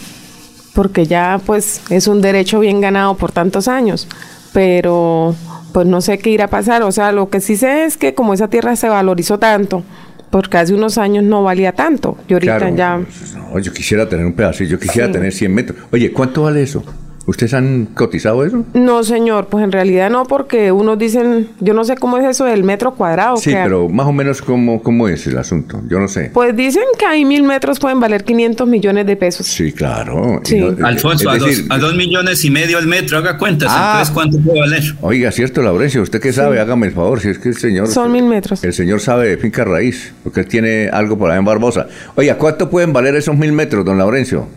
porque 0.73 1.05
ya 1.05 1.39
pues 1.45 1.79
es 1.89 2.07
un 2.07 2.21
derecho 2.21 2.59
bien 2.59 2.81
ganado 2.81 3.15
por 3.15 3.31
tantos 3.31 3.69
años, 3.69 4.09
pero 4.51 5.37
pues 5.71 5.87
no 5.87 6.01
sé 6.01 6.19
qué 6.19 6.31
irá 6.31 6.45
a 6.45 6.49
pasar, 6.49 6.83
o 6.83 6.91
sea, 6.91 7.13
lo 7.13 7.29
que 7.29 7.39
sí 7.39 7.55
sé 7.55 7.85
es 7.85 7.95
que 7.95 8.13
como 8.13 8.33
esa 8.33 8.49
tierra 8.49 8.75
se 8.75 8.89
valorizó 8.89 9.39
tanto, 9.39 9.83
porque 10.33 10.57
hace 10.57 10.73
unos 10.73 10.97
años 10.97 11.23
no 11.23 11.43
valía 11.43 11.73
tanto, 11.73 12.17
y 12.27 12.33
ahorita 12.33 12.71
ya... 12.71 12.97
No, 12.97 13.59
yo 13.59 13.71
quisiera 13.71 14.09
tener 14.09 14.25
un 14.25 14.33
pedacito, 14.33 14.71
yo 14.71 14.79
quisiera 14.79 15.11
tener 15.11 15.31
100 15.31 15.53
metros. 15.53 15.77
Oye, 15.91 16.11
¿cuánto 16.11 16.41
vale 16.41 16.63
eso? 16.63 16.83
¿Ustedes 17.25 17.53
han 17.53 17.85
cotizado 17.93 18.43
eso? 18.43 18.65
No, 18.73 19.03
señor, 19.03 19.47
pues 19.47 19.63
en 19.63 19.71
realidad 19.71 20.09
no, 20.09 20.25
porque 20.25 20.73
unos 20.73 20.97
dicen, 20.97 21.47
yo 21.61 21.73
no 21.73 21.85
sé 21.85 21.95
cómo 21.95 22.17
es 22.17 22.25
eso 22.25 22.43
del 22.43 22.63
metro 22.63 22.95
cuadrado. 22.95 23.37
Sí, 23.37 23.51
pero 23.53 23.87
más 23.87 24.07
o 24.07 24.11
menos 24.11 24.41
cómo, 24.41 24.83
cómo 24.83 25.07
es 25.07 25.25
el 25.27 25.37
asunto, 25.37 25.81
yo 25.89 25.99
no 25.99 26.09
sé. 26.09 26.31
Pues 26.33 26.55
dicen 26.55 26.83
que 26.99 27.05
hay 27.05 27.23
mil 27.23 27.43
metros 27.43 27.79
pueden 27.79 28.01
valer 28.01 28.25
500 28.25 28.67
millones 28.67 29.05
de 29.05 29.15
pesos. 29.15 29.47
Sí, 29.47 29.71
claro. 29.71 30.41
Alfonso, 30.83 31.29
a, 31.29 31.37
dos, 31.37 31.95
millones 31.95 32.43
y 32.43 32.51
medio 32.51 32.77
el 32.77 32.87
metro, 32.87 33.17
haga 33.17 33.37
cuentas, 33.37 33.69
ah. 33.71 33.91
entonces 33.91 34.13
¿cuánto 34.13 34.39
puede 34.39 34.59
valer? 34.59 34.83
Oiga, 35.01 35.31
cierto, 35.31 35.61
Laurencio, 35.61 36.01
¿usted 36.01 36.19
qué 36.19 36.33
sabe? 36.33 36.59
Hágame 36.59 36.87
el 36.87 36.93
favor, 36.93 37.21
si 37.21 37.29
es 37.29 37.39
que 37.39 37.49
el 37.49 37.57
señor... 37.57 37.87
Son 37.87 38.11
mil 38.11 38.25
metros. 38.25 38.63
El 38.63 38.73
señor 38.73 38.99
sabe 38.99 39.29
de 39.29 39.37
finca 39.37 39.63
raíz, 39.63 40.13
porque 40.23 40.41
él 40.41 40.47
tiene 40.47 40.89
algo 40.89 41.17
por 41.17 41.31
ahí 41.31 41.39
en 41.39 41.45
Barbosa. 41.45 41.87
Oiga, 42.15 42.37
¿cuánto 42.37 42.69
pueden 42.69 42.91
valer 42.91 43.15
esos 43.15 43.37
mil 43.37 43.53
metros, 43.53 43.85
don 43.85 43.97
Laurencio? 43.97 44.47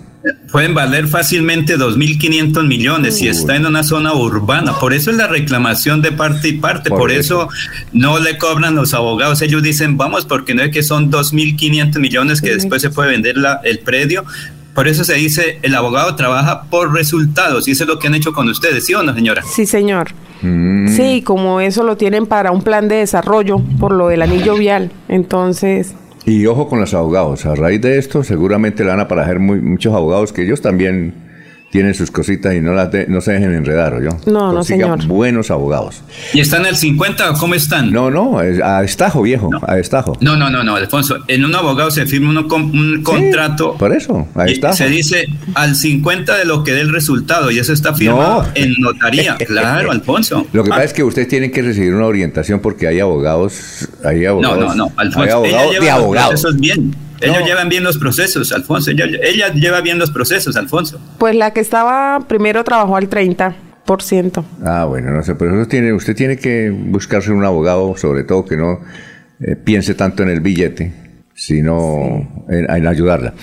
Pueden 0.50 0.74
valer 0.74 1.08
fácilmente 1.08 1.76
2.500 1.76 2.66
millones 2.66 3.18
si 3.18 3.28
está 3.28 3.56
en 3.56 3.66
una 3.66 3.82
zona 3.82 4.14
urbana. 4.14 4.78
Por 4.78 4.92
eso 4.92 5.10
es 5.10 5.16
la 5.16 5.26
reclamación 5.26 6.02
de 6.02 6.12
parte 6.12 6.48
y 6.48 6.52
parte. 6.54 6.90
Por, 6.90 7.10
eso. 7.10 7.48
no 7.92 8.18
le 8.18 8.38
cobran 8.38 8.74
los 8.74 8.94
abogados. 8.94 9.42
Ellos 9.42 9.62
dicen, 9.62 9.96
vamos, 9.96 10.24
porque 10.26 10.54
no 10.54 10.62
es 10.62 10.70
que 10.70 10.82
son 10.82 11.10
2.500 11.10 11.98
millones 11.98 12.40
que 12.40 12.54
después 12.54 12.82
se 12.82 12.90
puede 12.90 13.10
vender 13.10 13.36
la, 13.36 13.60
el 13.64 13.80
predio. 13.80 14.24
Por 14.74 14.88
eso 14.88 15.04
se 15.04 15.14
dice, 15.14 15.58
el 15.62 15.74
abogado 15.74 16.14
trabaja 16.16 16.64
por 16.64 16.92
resultados 16.92 17.66
y 17.66 17.70
eso 17.70 17.84
es 17.84 17.88
lo 17.88 17.98
que 17.98 18.08
han 18.08 18.14
hecho 18.14 18.32
con 18.32 18.46
ustedes, 18.48 18.84
¿sí 18.84 18.92
o 18.92 19.02
no, 19.02 19.14
señora? 19.14 19.42
Sí, 19.42 19.64
señor. 19.64 20.12
Mm. 20.42 20.88
Sí, 20.88 21.22
como 21.22 21.60
eso 21.60 21.82
lo 21.82 21.96
tienen 21.96 22.26
para 22.26 22.50
un 22.50 22.62
plan 22.62 22.86
de 22.86 22.96
desarrollo 22.96 23.58
por 23.80 23.92
lo 23.92 24.08
del 24.08 24.22
anillo 24.22 24.54
vial. 24.54 24.90
Entonces... 25.08 25.94
Y 26.26 26.44
ojo 26.46 26.68
con 26.68 26.80
los 26.80 26.92
abogados. 26.92 27.46
A 27.46 27.54
raíz 27.54 27.80
de 27.80 27.98
esto, 27.98 28.24
seguramente 28.24 28.82
le 28.82 28.90
van 28.90 28.98
a 28.98 29.04
aparecer 29.04 29.38
muchos 29.38 29.94
abogados 29.94 30.32
que 30.32 30.42
ellos 30.42 30.60
también 30.60 31.14
tienen 31.76 31.92
sus 31.92 32.10
cositas 32.10 32.54
y 32.54 32.62
no 32.62 32.72
las 32.72 32.88
no 33.06 33.20
se 33.20 33.32
dejen 33.32 33.52
enredar, 33.52 34.02
¿yo? 34.02 34.08
No, 34.24 34.50
no, 34.50 34.64
señor. 34.64 35.04
buenos 35.04 35.50
abogados. 35.50 36.00
¿Y 36.32 36.40
están 36.40 36.64
al 36.64 36.74
50 36.74 37.34
cómo 37.34 37.54
están? 37.54 37.92
No, 37.92 38.10
no, 38.10 38.38
a 38.38 38.82
estajo, 38.82 39.20
viejo, 39.20 39.50
a 39.60 39.74
destajo. 39.74 40.16
No, 40.22 40.36
no, 40.36 40.48
no, 40.48 40.64
no, 40.64 40.76
Alfonso. 40.76 41.18
En 41.28 41.44
un 41.44 41.54
abogado 41.54 41.90
se 41.90 42.06
firma 42.06 42.30
un, 42.30 43.02
contrato. 43.02 43.74
por 43.76 43.92
eso, 43.92 44.26
a 44.34 44.46
estajo. 44.46 44.74
Se 44.74 44.88
dice 44.88 45.26
al 45.52 45.76
50 45.76 46.38
de 46.38 46.46
lo 46.46 46.64
que 46.64 46.72
dé 46.72 46.80
el 46.80 46.90
resultado 46.90 47.50
y 47.50 47.58
eso 47.58 47.74
está 47.74 47.92
firmado 47.92 48.46
en 48.54 48.72
notaría. 48.78 49.36
claro, 49.46 49.90
Alfonso. 49.90 50.46
Lo 50.54 50.64
que 50.64 50.70
pasa 50.70 50.80
ah. 50.80 50.84
es 50.86 50.94
que 50.94 51.04
ustedes 51.04 51.28
tienen 51.28 51.52
que 51.52 51.60
recibir 51.60 51.92
una 51.92 52.06
orientación 52.06 52.60
porque 52.60 52.86
hay 52.86 53.00
abogados, 53.00 53.86
hay 54.02 54.24
abogados. 54.24 54.60
No, 54.60 54.68
no, 54.68 54.74
no, 54.74 54.92
Alfonso. 54.96 55.20
Hay 55.20 55.52
abogados 55.52 55.78
de 55.78 55.90
abogados. 55.90 56.34
Eso 56.36 56.48
es 56.48 56.56
bien. 56.56 57.05
Ellos 57.20 57.44
llevan 57.44 57.68
bien 57.68 57.84
los 57.84 57.98
procesos, 57.98 58.52
Alfonso. 58.52 58.90
Ella, 58.90 59.52
lleva 59.52 59.80
bien 59.80 59.98
los 59.98 60.10
procesos, 60.10 60.56
Alfonso. 60.56 61.00
Pues 61.18 61.34
la 61.34 61.52
que 61.52 61.60
estaba 61.60 62.20
primero 62.28 62.64
trabajó 62.64 62.96
al 62.96 63.08
30%. 63.08 64.44
Ah, 64.64 64.84
bueno, 64.84 65.12
no 65.12 65.22
sé, 65.22 65.34
pero 65.34 65.60
eso 65.60 65.68
tiene, 65.68 65.92
usted 65.92 66.16
tiene 66.16 66.36
que 66.36 66.70
buscarse 66.70 67.30
un 67.32 67.44
abogado, 67.44 67.96
sobre 67.96 68.24
todo 68.24 68.44
que 68.44 68.56
no 68.56 68.80
eh, 69.40 69.56
piense 69.56 69.94
tanto 69.94 70.22
en 70.22 70.30
el 70.30 70.40
billete, 70.40 70.92
sino 71.34 72.44
en, 72.48 72.86
ayudarla. 72.86 73.34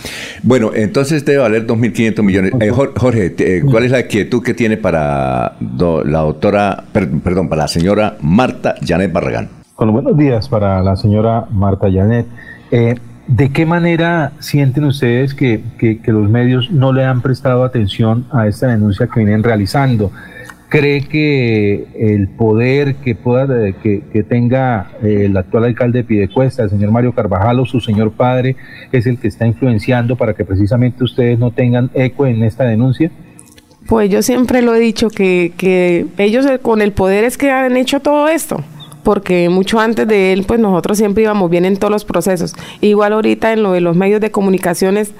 Bueno, 0.41 0.71
entonces 0.73 1.23
debe 1.23 1.39
valer 1.39 1.65
2.500 1.65 2.23
millones. 2.23 2.51
Eh, 2.59 2.71
Jorge, 2.71 3.36
eh, 3.38 3.63
¿cuál 3.69 3.86
es 3.86 3.91
la 3.91 4.03
quietud 4.03 4.43
que 4.43 4.53
tiene 4.53 4.77
para 4.77 5.55
la 5.59 6.19
doctora, 6.19 6.83
perdón, 6.91 7.47
para 7.47 7.63
la 7.63 7.67
señora 7.67 8.17
Marta 8.21 8.75
Janet 8.86 9.12
Barragán? 9.13 9.49
Bueno, 9.77 9.93
buenos 9.93 10.17
días 10.17 10.49
para 10.49 10.81
la 10.81 10.95
señora 10.95 11.45
Marta 11.51 11.88
Janet. 11.91 12.25
¿De 13.27 13.53
qué 13.53 13.65
manera 13.65 14.33
sienten 14.39 14.83
ustedes 14.83 15.33
que, 15.33 15.62
los 16.05 16.29
medios 16.29 16.71
no 16.71 16.91
le 16.91 17.05
han 17.05 17.21
prestado 17.21 17.63
atención 17.63 18.27
a 18.33 18.47
esta 18.47 18.67
denuncia 18.67 19.07
que 19.07 19.21
vienen 19.21 19.43
realizando? 19.43 20.12
¿Cree 20.67 21.07
que 21.07 21.88
el 21.95 22.27
poder 22.29 22.95
que, 22.95 23.15
pueda, 23.15 23.71
que, 23.71 24.25
tenga 24.27 24.91
eh, 25.01 25.25
el 25.25 25.38
actual 25.38 25.65
alcalde 25.65 25.99
de 25.99 26.03
Pidecuesta, 26.03 26.63
el 26.63 26.69
señor 26.69 26.91
Mario 26.91 27.13
Carvajal 27.13 27.59
o 27.59 27.65
su 27.65 27.79
señor 27.79 28.12
padre, 28.12 28.57
es 28.91 29.05
el 29.05 29.17
que 29.17 29.29
está 29.29 29.47
influenciando 29.47 30.17
para 30.17 30.33
que 30.33 30.43
precisamente 30.43 31.03
ustedes 31.03 31.39
no 31.39 31.51
tengan 31.51 31.91
eco 31.93 32.25
en 32.25 32.43
esta 32.43 32.65
denuncia? 32.65 33.09
Pues 33.88 34.09
yo 34.09 34.21
siempre 34.21 34.62
lo 34.62 34.75
he 34.75 34.79
dicho, 34.79 35.09
que, 35.09 35.53
que 35.55 36.07
ellos 36.17 36.45
con 36.62 36.81
el 36.81 36.91
poder 36.91 37.23
es 37.23 37.38
que 37.38 37.51
han 37.51 37.77
hecho 37.77 38.01
todo 38.01 38.27
esto 38.27 38.63
porque 39.04 39.50
mucho 39.50 39.80
antes 39.80 40.08
de 40.08 40.34
él, 40.34 40.46
pues 40.46 40.60
nosotros 40.60 40.98
siempre 40.98 41.24
íbamos 41.24 41.50
bien 41.50 41.66
en 41.66 41.78
todos 41.78 41.92
los 41.92 42.06
procesos. 42.06 42.56
Igual 42.82 43.13
ahorita 43.13 43.54
en 43.54 43.63
lo 43.63 43.74
de 43.74 43.82
los 43.82 43.96
medios 43.96 44.22
de 44.22 44.32
comunicaciones, 44.32 45.12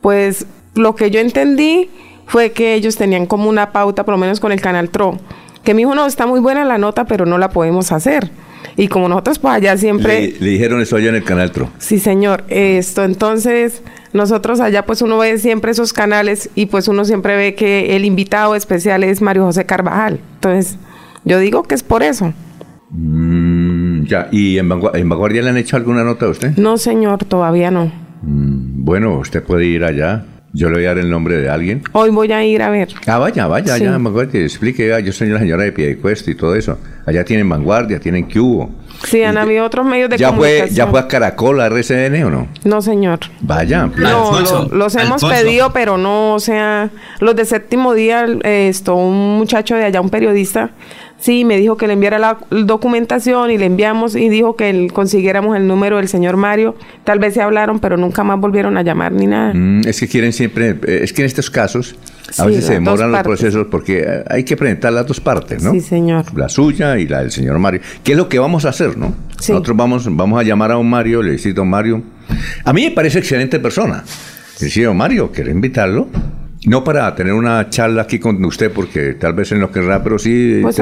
pues 0.00 0.46
lo 0.74 0.94
que 0.94 1.10
yo 1.10 1.20
entendí 1.20 1.90
fue 2.26 2.52
que 2.52 2.74
ellos 2.74 2.96
tenían 2.96 3.26
como 3.26 3.48
una 3.48 3.72
pauta, 3.72 4.04
por 4.04 4.12
lo 4.12 4.18
menos 4.18 4.40
con 4.40 4.52
el 4.52 4.60
canal 4.60 4.90
TRO, 4.90 5.18
que 5.64 5.74
me 5.74 5.78
dijo, 5.78 5.94
no, 5.94 6.06
está 6.06 6.26
muy 6.26 6.40
buena 6.40 6.64
la 6.64 6.78
nota, 6.78 7.04
pero 7.04 7.26
no 7.26 7.38
la 7.38 7.50
podemos 7.50 7.92
hacer. 7.92 8.30
Y 8.76 8.88
como 8.88 9.08
nosotros 9.08 9.38
pues 9.38 9.54
allá 9.54 9.76
siempre... 9.76 10.32
Le, 10.40 10.50
dijeron 10.50 10.80
eso 10.80 10.96
allá 10.96 11.10
en 11.10 11.16
el 11.16 11.24
canal 11.24 11.50
TRO. 11.52 11.70
Sí, 11.78 11.98
señor. 11.98 12.44
Esto, 12.48 13.04
entonces, 13.04 13.82
nosotros 14.12 14.60
allá 14.60 14.86
pues 14.86 15.02
uno 15.02 15.18
ve 15.18 15.38
siempre 15.38 15.72
esos 15.72 15.92
canales 15.92 16.50
y 16.54 16.66
pues 16.66 16.88
uno 16.88 17.04
siempre 17.04 17.36
ve 17.36 17.54
que 17.54 17.96
el 17.96 18.04
invitado 18.04 18.54
especial 18.54 19.04
es 19.04 19.20
Mario 19.20 19.44
José 19.44 19.66
Carvajal. 19.66 20.20
Entonces, 20.34 20.76
yo 21.24 21.38
digo 21.38 21.64
que 21.64 21.74
es 21.74 21.82
por 21.82 22.02
eso. 22.02 22.32
Mm, 22.94 24.04
ya, 24.04 24.28
¿y 24.30 24.58
en, 24.58 24.68
Vanguardia 24.68 25.40
le 25.42 25.50
han 25.50 25.56
hecho 25.56 25.76
alguna 25.76 26.04
nota 26.04 26.26
a 26.26 26.28
usted? 26.28 26.56
No, 26.56 26.76
señor, 26.76 27.24
todavía 27.24 27.70
no. 27.70 27.86
Mm, 28.22 28.84
bueno, 28.84 29.18
usted 29.18 29.42
puede 29.42 29.64
ir 29.64 29.82
allá 29.82 30.26
Yo 30.52 30.68
le 30.68 30.76
voy 30.76 30.84
a 30.84 30.88
dar 30.88 30.98
el 30.98 31.08
nombre 31.08 31.36
de 31.36 31.48
alguien. 31.48 31.82
Hoy 31.92 32.10
voy 32.10 32.30
a 32.30 32.44
ir 32.44 32.60
a 32.60 32.68
ver. 32.68 32.88
Ah, 33.06 33.16
vaya, 33.16 33.46
vaya, 33.46 33.78
ya, 33.78 33.94
acuerdo 33.96 34.30
que 34.30 34.44
explique, 34.44 34.92
ah, 34.92 35.00
yo 35.00 35.10
soy 35.10 35.30
la 35.30 35.38
señora 35.38 35.64
de 35.64 35.72
Piedecuesta 35.72 36.30
y 36.30 36.34
todo 36.34 36.54
eso. 36.54 36.78
Allá 37.06 37.24
tienen 37.24 37.48
vanguardia, 37.48 37.98
tienen 37.98 38.28
cubo. 38.30 38.70
Sí, 39.04 39.22
han 39.22 39.38
habido 39.38 39.64
otros 39.64 39.86
medios 39.86 40.10
de 40.10 40.18
ya 40.18 40.28
comunicación. 40.28 40.68
Fue, 40.68 40.76
¿Ya 40.76 40.86
fue 40.86 41.00
a 41.00 41.08
Caracol, 41.08 41.60
a 41.60 41.66
RCN 41.66 42.24
o 42.24 42.30
no? 42.30 42.48
No, 42.64 42.82
señor. 42.82 43.20
Vaya. 43.40 43.86
No, 43.96 44.68
los 44.70 44.94
hemos 44.96 45.24
pedido, 45.24 45.72
pero 45.72 45.96
no, 45.96 46.34
o 46.34 46.40
sea, 46.40 46.90
los 47.20 47.34
de 47.34 47.46
séptimo 47.46 47.94
día, 47.94 48.26
esto, 48.44 48.94
un 48.94 49.38
muchacho 49.38 49.74
de 49.74 49.84
allá, 49.84 50.02
un 50.02 50.10
periodista, 50.10 50.70
Sí, 51.22 51.44
me 51.44 51.56
dijo 51.56 51.76
que 51.76 51.86
le 51.86 51.92
enviara 51.92 52.18
la 52.18 52.38
documentación 52.50 53.52
y 53.52 53.56
le 53.56 53.66
enviamos 53.66 54.16
y 54.16 54.28
dijo 54.28 54.56
que 54.56 54.88
consiguiéramos 54.92 55.56
el 55.56 55.68
número 55.68 55.98
del 55.98 56.08
señor 56.08 56.36
Mario. 56.36 56.74
Tal 57.04 57.20
vez 57.20 57.34
se 57.34 57.40
hablaron, 57.40 57.78
pero 57.78 57.96
nunca 57.96 58.24
más 58.24 58.40
volvieron 58.40 58.76
a 58.76 58.82
llamar 58.82 59.12
ni 59.12 59.28
nada. 59.28 59.54
Mm, 59.54 59.86
es 59.86 60.00
que 60.00 60.08
quieren 60.08 60.32
siempre, 60.32 60.70
eh, 60.70 61.00
es 61.02 61.12
que 61.12 61.22
en 61.22 61.26
estos 61.26 61.48
casos 61.48 61.94
a 62.38 62.46
veces 62.46 62.66
se 62.66 62.72
demoran 62.72 63.12
los 63.12 63.22
procesos 63.22 63.68
porque 63.70 64.02
eh, 64.04 64.24
hay 64.28 64.42
que 64.42 64.56
presentar 64.56 64.92
las 64.92 65.06
dos 65.06 65.20
partes, 65.20 65.62
¿no? 65.62 65.70
Sí, 65.70 65.80
señor. 65.80 66.24
La 66.36 66.48
suya 66.48 66.98
y 66.98 67.06
la 67.06 67.20
del 67.20 67.30
señor 67.30 67.56
Mario. 67.60 67.82
¿Qué 68.02 68.12
es 68.12 68.18
lo 68.18 68.28
que 68.28 68.40
vamos 68.40 68.64
a 68.64 68.70
hacer, 68.70 68.98
no? 68.98 69.14
Nosotros 69.36 69.76
vamos, 69.76 70.08
vamos 70.10 70.40
a 70.40 70.42
llamar 70.42 70.72
a 70.72 70.76
un 70.76 70.90
Mario, 70.90 71.22
le 71.22 71.32
decir, 71.32 71.54
don 71.54 71.70
Mario, 71.70 72.02
a 72.64 72.72
mí 72.72 72.82
me 72.82 72.90
parece 72.90 73.20
excelente 73.20 73.60
persona. 73.60 74.02
Le 74.60 74.82
don 74.82 74.96
Mario, 74.96 75.30
quiero 75.30 75.52
invitarlo 75.52 76.08
no 76.64 76.84
para 76.84 77.14
tener 77.14 77.32
una 77.32 77.68
charla 77.70 78.02
aquí 78.02 78.18
con 78.18 78.42
usted, 78.44 78.70
porque 78.72 79.14
tal 79.14 79.32
vez 79.32 79.50
en 79.52 79.60
lo 79.60 79.70
querrá, 79.70 80.02
pero 80.02 80.18
sí 80.18 80.60
pues 80.62 80.76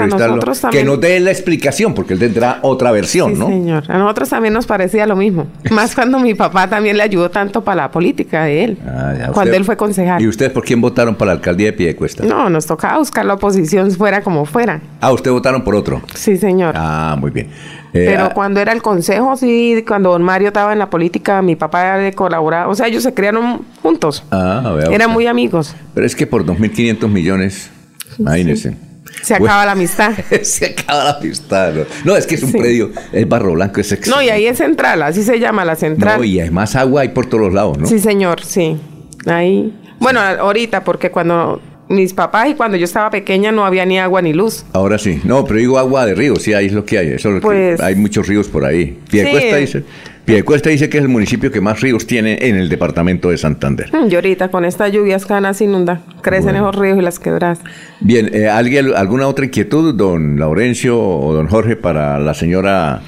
que 0.71 0.85
nos 0.85 1.01
dé 1.01 1.21
la 1.21 1.31
explicación, 1.31 1.95
porque 1.95 2.15
él 2.15 2.19
tendrá 2.19 2.59
otra 2.63 2.91
versión, 2.91 3.33
sí, 3.33 3.39
¿no? 3.39 3.47
señor. 3.47 3.85
A 3.89 3.99
nosotros 3.99 4.29
también 4.29 4.55
nos 4.55 4.67
parecía 4.67 5.07
lo 5.07 5.17
mismo. 5.17 5.47
Más 5.71 5.95
cuando 5.95 6.19
mi 6.19 6.35
papá 6.35 6.69
también 6.69 6.97
le 6.97 7.03
ayudó 7.03 7.31
tanto 7.31 7.63
para 7.65 7.83
la 7.83 7.91
política 7.91 8.45
de 8.45 8.65
él, 8.65 8.79
ah, 8.87 9.31
cuando 9.33 9.57
él 9.57 9.65
fue 9.65 9.77
concejal. 9.77 10.21
¿Y 10.21 10.29
ustedes 10.29 10.53
por 10.53 10.65
quién 10.65 10.81
votaron 10.81 11.15
para 11.15 11.31
la 11.31 11.33
alcaldía 11.39 11.69
de 11.69 11.73
Piedecuesta? 11.73 12.25
No, 12.25 12.51
nos 12.51 12.67
tocaba 12.67 12.99
buscar 12.99 13.25
la 13.25 13.35
oposición 13.35 13.91
fuera 13.91 14.23
como 14.23 14.45
fuera. 14.45 14.81
Ah, 15.01 15.13
¿ustedes 15.13 15.33
votaron 15.33 15.65
por 15.65 15.75
otro? 15.75 16.03
Sí, 16.15 16.37
señor. 16.37 16.75
Ah, 16.77 17.17
muy 17.19 17.31
bien. 17.31 17.49
Eh, 17.93 18.05
Pero 18.07 18.27
ah, 18.27 18.35
cuando 18.35 18.61
era 18.61 18.73
el 18.73 18.83
consejo, 18.83 19.37
sí, 19.37 19.85
cuando 19.87 20.11
don 20.11 20.23
Mario 20.23 20.49
estaba 20.49 20.73
en 20.73 20.79
la 20.79 20.91
política, 20.91 21.43
mi 21.43 21.57
papá 21.57 21.99
le 21.99 22.13
colaboraba. 22.13 22.69
O 22.69 22.75
sea, 22.75 22.87
ellos 22.87 23.03
se 23.03 23.13
criaron 23.15 23.63
juntos. 23.83 24.25
Ah, 24.31 24.77
Eran 24.91 25.11
muy 25.11 25.27
amigos. 25.27 25.75
Pero 25.95 26.07
es 26.07 26.15
que 26.15 26.27
por 26.27 26.45
2.500 26.45 27.09
millones, 27.09 27.71
imagínense. 28.19 28.77
Se 29.23 29.35
acaba 29.35 29.67
la 29.67 29.73
amistad. 29.73 30.13
se 30.43 30.67
acaba 30.67 31.05
la 31.05 31.11
amistad. 31.19 31.75
No, 32.05 32.17
es 32.17 32.27
que 32.27 32.37
es 32.37 32.43
un 32.43 32.53
predio, 32.53 32.91
es 33.13 33.29
barro 33.29 33.53
blanco, 33.53 33.81
es 33.81 34.09
No, 34.09 34.23
y 34.23 34.29
ahí 34.29 34.47
es 34.47 34.59
central, 34.59 35.03
así 35.03 35.23
se 35.23 35.39
llama 35.39 35.65
la 35.65 35.77
central. 35.77 36.19
No, 36.19 36.25
y 36.25 36.41
hay 36.41 36.51
más 36.51 36.77
agua, 36.77 37.03
hay 37.03 37.09
por 37.09 37.27
todos 37.27 37.53
lados, 37.53 37.79
¿no? 37.79 37.87
Sí, 37.87 37.99
señor, 37.99 38.43
sí. 38.45 38.79
Ahí. 39.27 39.77
Bueno, 39.99 40.21
ahorita, 40.21 40.85
porque 40.85 41.11
cuando 41.11 41.61
mis 41.91 42.15
papás 42.15 42.49
y 42.49 42.55
cuando 42.55 42.77
yo 42.77 42.85
estaba 42.85 43.11
pequeña 43.11 43.51
no 43.51 43.65
había 43.65 43.85
ni 43.85 43.99
agua 43.99 44.23
ni 44.23 44.33
luz. 44.33 44.65
Ahora 44.73 44.97
sí. 44.97 45.21
No, 45.25 45.45
pero 45.45 45.59
digo 45.59 45.79
agua 45.79 46.07
de 46.07 46.15
río, 46.15 46.37
sí, 46.37 46.55
ahí 46.55 46.67
es 46.67 46.73
lo 46.73 46.85
que 46.85 46.99
hay. 46.99 47.09
Eso 47.09 47.31
pues, 47.43 47.81
hay 47.81 47.97
muchos 47.97 48.29
ríos 48.29 48.49
por 48.49 48.65
ahí. 48.65 48.99
Piedecuesta 49.11 49.57
dice. 49.57 49.85
Piedecuesta 50.25 50.71
dice 50.71 50.89
que 50.89 50.99
es 50.99 51.03
el 51.03 51.09
municipio 51.09 51.51
que 51.51 51.61
más 51.61 51.81
ríos 51.81 52.07
tiene 52.07 52.39
en 52.43 52.55
el 52.55 52.69
departamento 52.69 53.31
de 53.31 53.39
Santander. 53.39 53.91
Mm, 53.93 54.09
y 54.09 54.15
ahorita 54.15 54.49
con 54.49 54.65
estas 54.65 54.93
lluvias 54.93 55.27
canas 55.27 55.61
inunda, 55.61 56.03
crecen 56.23 56.55
esos 56.55 56.77
ríos 56.77 56.97
y 56.97 57.03
las 57.03 57.19
quebras. 57.19 57.59
Bien, 57.99 58.31
eh, 58.33 58.49
¿alguien, 58.49 58.95
¿alguna 58.95 59.27
otra 59.27 59.45
inquietud, 59.45 59.93
don 59.93 60.39
Laurencio 60.39 60.97
o 60.97 61.33
don 61.33 61.49
Jorge, 61.49 61.75
para 61.75 62.21
la 62.21 62.35
señora 62.35 63.03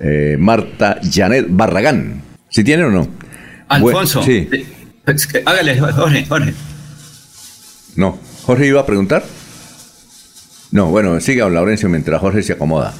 eh, 0.00 0.36
Marta 0.38 0.98
Janet 1.02 1.48
Barragán? 1.50 2.22
¿Si 2.48 2.64
tiene 2.64 2.84
o 2.84 2.90
no? 2.90 3.06
Alfonso. 3.68 4.22
sí. 4.22 4.48
Pues, 5.04 5.28
hágale, 5.44 5.78
Jorge, 5.78 6.24
Jorge. 6.26 6.54
No. 7.96 8.18
¿Jorge 8.44 8.66
iba 8.66 8.80
a 8.80 8.86
preguntar? 8.86 9.24
No, 10.70 10.86
bueno, 10.86 11.20
siga, 11.20 11.44
don 11.44 11.54
Laurencio, 11.54 11.88
mientras 11.88 12.20
Jorge 12.20 12.42
se 12.42 12.54
acomoda. 12.54 12.94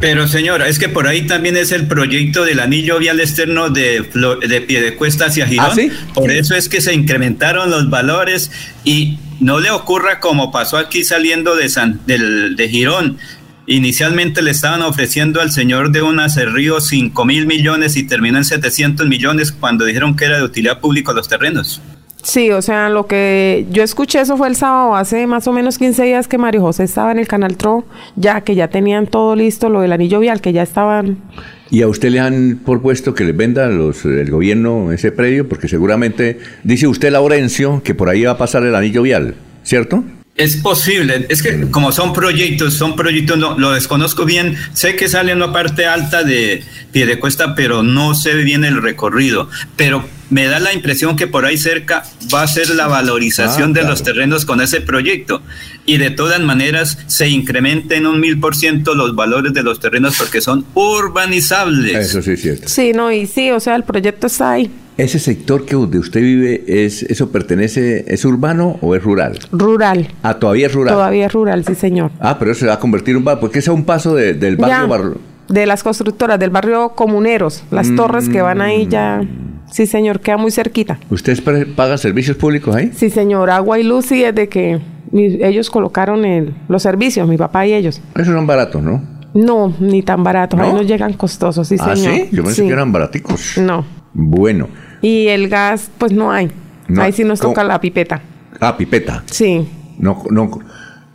Pero 0.00 0.26
señora, 0.26 0.66
es 0.66 0.78
que 0.78 0.88
por 0.88 1.06
ahí 1.06 1.26
también 1.26 1.56
es 1.56 1.70
el 1.70 1.86
proyecto 1.86 2.44
del 2.44 2.58
anillo 2.58 2.98
vial 2.98 3.20
externo 3.20 3.70
de, 3.70 4.08
de 4.48 4.60
Piedecuesta 4.60 5.26
hacia 5.26 5.46
Girón. 5.46 5.66
¿Ah, 5.70 5.74
sí? 5.74 5.90
Por 6.14 6.30
eso 6.32 6.56
es 6.56 6.68
que 6.68 6.80
se 6.80 6.92
incrementaron 6.92 7.70
los 7.70 7.88
valores 7.88 8.50
y 8.84 9.18
no 9.38 9.60
le 9.60 9.70
ocurra 9.70 10.18
como 10.18 10.50
pasó 10.50 10.76
aquí 10.76 11.04
saliendo 11.04 11.54
de, 11.54 11.68
San, 11.68 12.00
del, 12.06 12.56
de 12.56 12.68
Girón. 12.68 13.18
Inicialmente 13.66 14.42
le 14.42 14.50
estaban 14.50 14.82
ofreciendo 14.82 15.40
al 15.40 15.52
señor 15.52 15.92
de 15.92 16.02
una 16.02 16.26
Río 16.26 16.80
5 16.80 17.24
mil 17.24 17.46
millones 17.46 17.96
y 17.96 18.02
terminó 18.02 18.38
en 18.38 18.44
700 18.44 19.06
millones 19.06 19.52
cuando 19.52 19.84
dijeron 19.84 20.16
que 20.16 20.24
era 20.24 20.38
de 20.38 20.42
utilidad 20.42 20.80
pública 20.80 21.12
los 21.12 21.28
terrenos. 21.28 21.80
Sí, 22.22 22.52
o 22.52 22.62
sea, 22.62 22.88
lo 22.88 23.08
que 23.08 23.66
yo 23.70 23.82
escuché, 23.82 24.20
eso 24.20 24.36
fue 24.36 24.46
el 24.46 24.54
sábado, 24.54 24.94
hace 24.94 25.26
más 25.26 25.48
o 25.48 25.52
menos 25.52 25.76
15 25.76 26.04
días 26.04 26.28
que 26.28 26.38
Mario 26.38 26.60
José 26.60 26.84
estaba 26.84 27.10
en 27.10 27.18
el 27.18 27.26
Canal 27.26 27.56
TRO, 27.56 27.84
ya 28.14 28.42
que 28.42 28.54
ya 28.54 28.68
tenían 28.68 29.08
todo 29.08 29.34
listo, 29.34 29.68
lo 29.68 29.80
del 29.80 29.92
anillo 29.92 30.20
vial, 30.20 30.40
que 30.40 30.52
ya 30.52 30.62
estaban... 30.62 31.18
¿Y 31.70 31.82
a 31.82 31.88
usted 31.88 32.10
le 32.10 32.20
han 32.20 32.60
propuesto 32.64 33.14
que 33.14 33.24
le 33.24 33.32
venda 33.32 33.66
los, 33.66 34.04
el 34.04 34.30
gobierno 34.30 34.92
ese 34.92 35.10
predio? 35.10 35.48
Porque 35.48 35.66
seguramente, 35.66 36.38
dice 36.62 36.86
usted, 36.86 37.10
Laurencio, 37.10 37.82
que 37.82 37.94
por 37.94 38.08
ahí 38.08 38.22
va 38.22 38.32
a 38.32 38.38
pasar 38.38 38.62
el 38.62 38.74
anillo 38.76 39.02
vial, 39.02 39.34
¿cierto? 39.64 40.04
Es 40.36 40.56
posible, 40.56 41.26
es 41.28 41.42
que 41.42 41.70
como 41.70 41.90
son 41.92 42.12
proyectos, 42.12 42.74
son 42.74 42.94
proyectos, 42.94 43.36
no, 43.36 43.58
lo 43.58 43.72
desconozco 43.72 44.24
bien, 44.24 44.56
sé 44.72 44.96
que 44.96 45.08
sale 45.08 45.32
en 45.32 45.40
la 45.40 45.52
parte 45.52 45.86
alta 45.86 46.22
de 46.22 46.62
Piedecuesta, 46.92 47.54
pero 47.54 47.82
no 47.82 48.14
sé 48.14 48.34
bien 48.36 48.64
el 48.64 48.80
recorrido, 48.80 49.50
pero 49.76 50.04
me 50.32 50.46
da 50.46 50.58
la 50.60 50.72
impresión 50.72 51.14
que 51.14 51.26
por 51.26 51.44
ahí 51.44 51.58
cerca 51.58 52.04
va 52.34 52.42
a 52.42 52.46
ser 52.46 52.70
la 52.70 52.86
valorización 52.86 53.70
ah, 53.70 53.80
de 53.80 53.86
los 53.86 54.02
terrenos 54.02 54.46
con 54.46 54.62
ese 54.62 54.80
proyecto 54.80 55.42
y 55.84 55.98
de 55.98 56.10
todas 56.10 56.40
maneras 56.40 56.98
se 57.06 57.28
incrementen 57.28 58.06
un 58.06 58.18
mil 58.18 58.40
por 58.40 58.56
ciento 58.56 58.94
los 58.94 59.14
valores 59.14 59.52
de 59.52 59.62
los 59.62 59.78
terrenos 59.78 60.16
porque 60.16 60.40
son 60.40 60.64
urbanizables. 60.72 62.08
Eso 62.08 62.22
sí 62.22 62.32
es 62.32 62.40
cierto. 62.40 62.68
Sí, 62.68 62.92
no, 62.94 63.12
y 63.12 63.26
sí, 63.26 63.50
o 63.50 63.60
sea, 63.60 63.76
el 63.76 63.84
proyecto 63.84 64.26
está 64.26 64.52
ahí. 64.52 64.70
¿Ese 64.96 65.18
sector 65.18 65.66
que 65.66 65.74
donde 65.74 65.98
usted 65.98 66.20
vive, 66.20 66.64
es 66.66 67.02
eso 67.02 67.30
pertenece, 67.30 68.04
es 68.08 68.24
urbano 68.24 68.78
o 68.80 68.94
es 68.94 69.02
rural? 69.02 69.38
Rural. 69.50 70.08
Ah, 70.22 70.38
todavía 70.38 70.66
es 70.66 70.72
rural. 70.72 70.94
Todavía 70.94 71.26
es 71.26 71.32
rural, 71.32 71.64
sí, 71.66 71.74
señor. 71.74 72.10
Ah, 72.20 72.38
pero 72.38 72.54
se 72.54 72.66
va 72.66 72.74
a 72.74 72.78
convertir 72.78 73.12
en 73.12 73.18
un 73.18 73.24
barrio, 73.24 73.40
porque 73.40 73.58
es 73.58 73.68
un 73.68 73.84
paso 73.84 74.14
del 74.14 74.56
barrio, 74.56 75.18
De 75.48 75.66
las 75.66 75.82
constructoras, 75.82 76.38
del 76.38 76.50
barrio 76.50 76.90
Comuneros, 76.90 77.64
las 77.70 77.88
mm. 77.88 77.96
torres 77.96 78.28
que 78.30 78.40
van 78.40 78.62
ahí 78.62 78.86
ya. 78.86 79.22
Sí, 79.72 79.86
señor, 79.86 80.20
queda 80.20 80.36
muy 80.36 80.50
cerquita. 80.50 80.98
¿Ustedes 81.08 81.40
pagan 81.40 81.96
servicios 81.96 82.36
públicos 82.36 82.76
ahí? 82.76 82.92
Sí, 82.94 83.08
señor, 83.08 83.48
agua 83.50 83.78
y 83.78 83.82
luz, 83.82 84.04
sí, 84.06 84.22
es 84.22 84.34
de 84.34 84.48
que 84.48 84.80
ellos 85.12 85.70
colocaron 85.70 86.26
el, 86.26 86.54
los 86.68 86.82
servicios, 86.82 87.26
mi 87.26 87.38
papá 87.38 87.66
y 87.66 87.72
ellos. 87.72 88.02
Esos 88.14 88.34
son 88.34 88.46
baratos, 88.46 88.82
¿no? 88.82 89.02
No, 89.32 89.74
ni 89.80 90.02
tan 90.02 90.22
baratos, 90.22 90.60
ahí 90.60 90.72
nos 90.74 90.86
llegan 90.86 91.14
costosos, 91.14 91.66
sí, 91.66 91.76
¿Ah, 91.80 91.96
señor. 91.96 92.14
sí? 92.14 92.28
Yo 92.32 92.44
pensé 92.44 92.66
que 92.66 92.72
eran 92.72 92.92
baraticos. 92.92 93.56
No. 93.56 93.86
Bueno. 94.12 94.68
Y 95.00 95.28
el 95.28 95.48
gas, 95.48 95.90
pues 95.96 96.12
no 96.12 96.30
hay. 96.30 96.50
Ahí 96.98 97.12
sí 97.12 97.24
nos 97.24 97.40
toca 97.40 97.64
la 97.64 97.80
pipeta. 97.80 98.20
Ah, 98.60 98.76
pipeta. 98.76 99.22
Sí. 99.24 99.66
No, 99.98 100.22
no, 100.30 100.50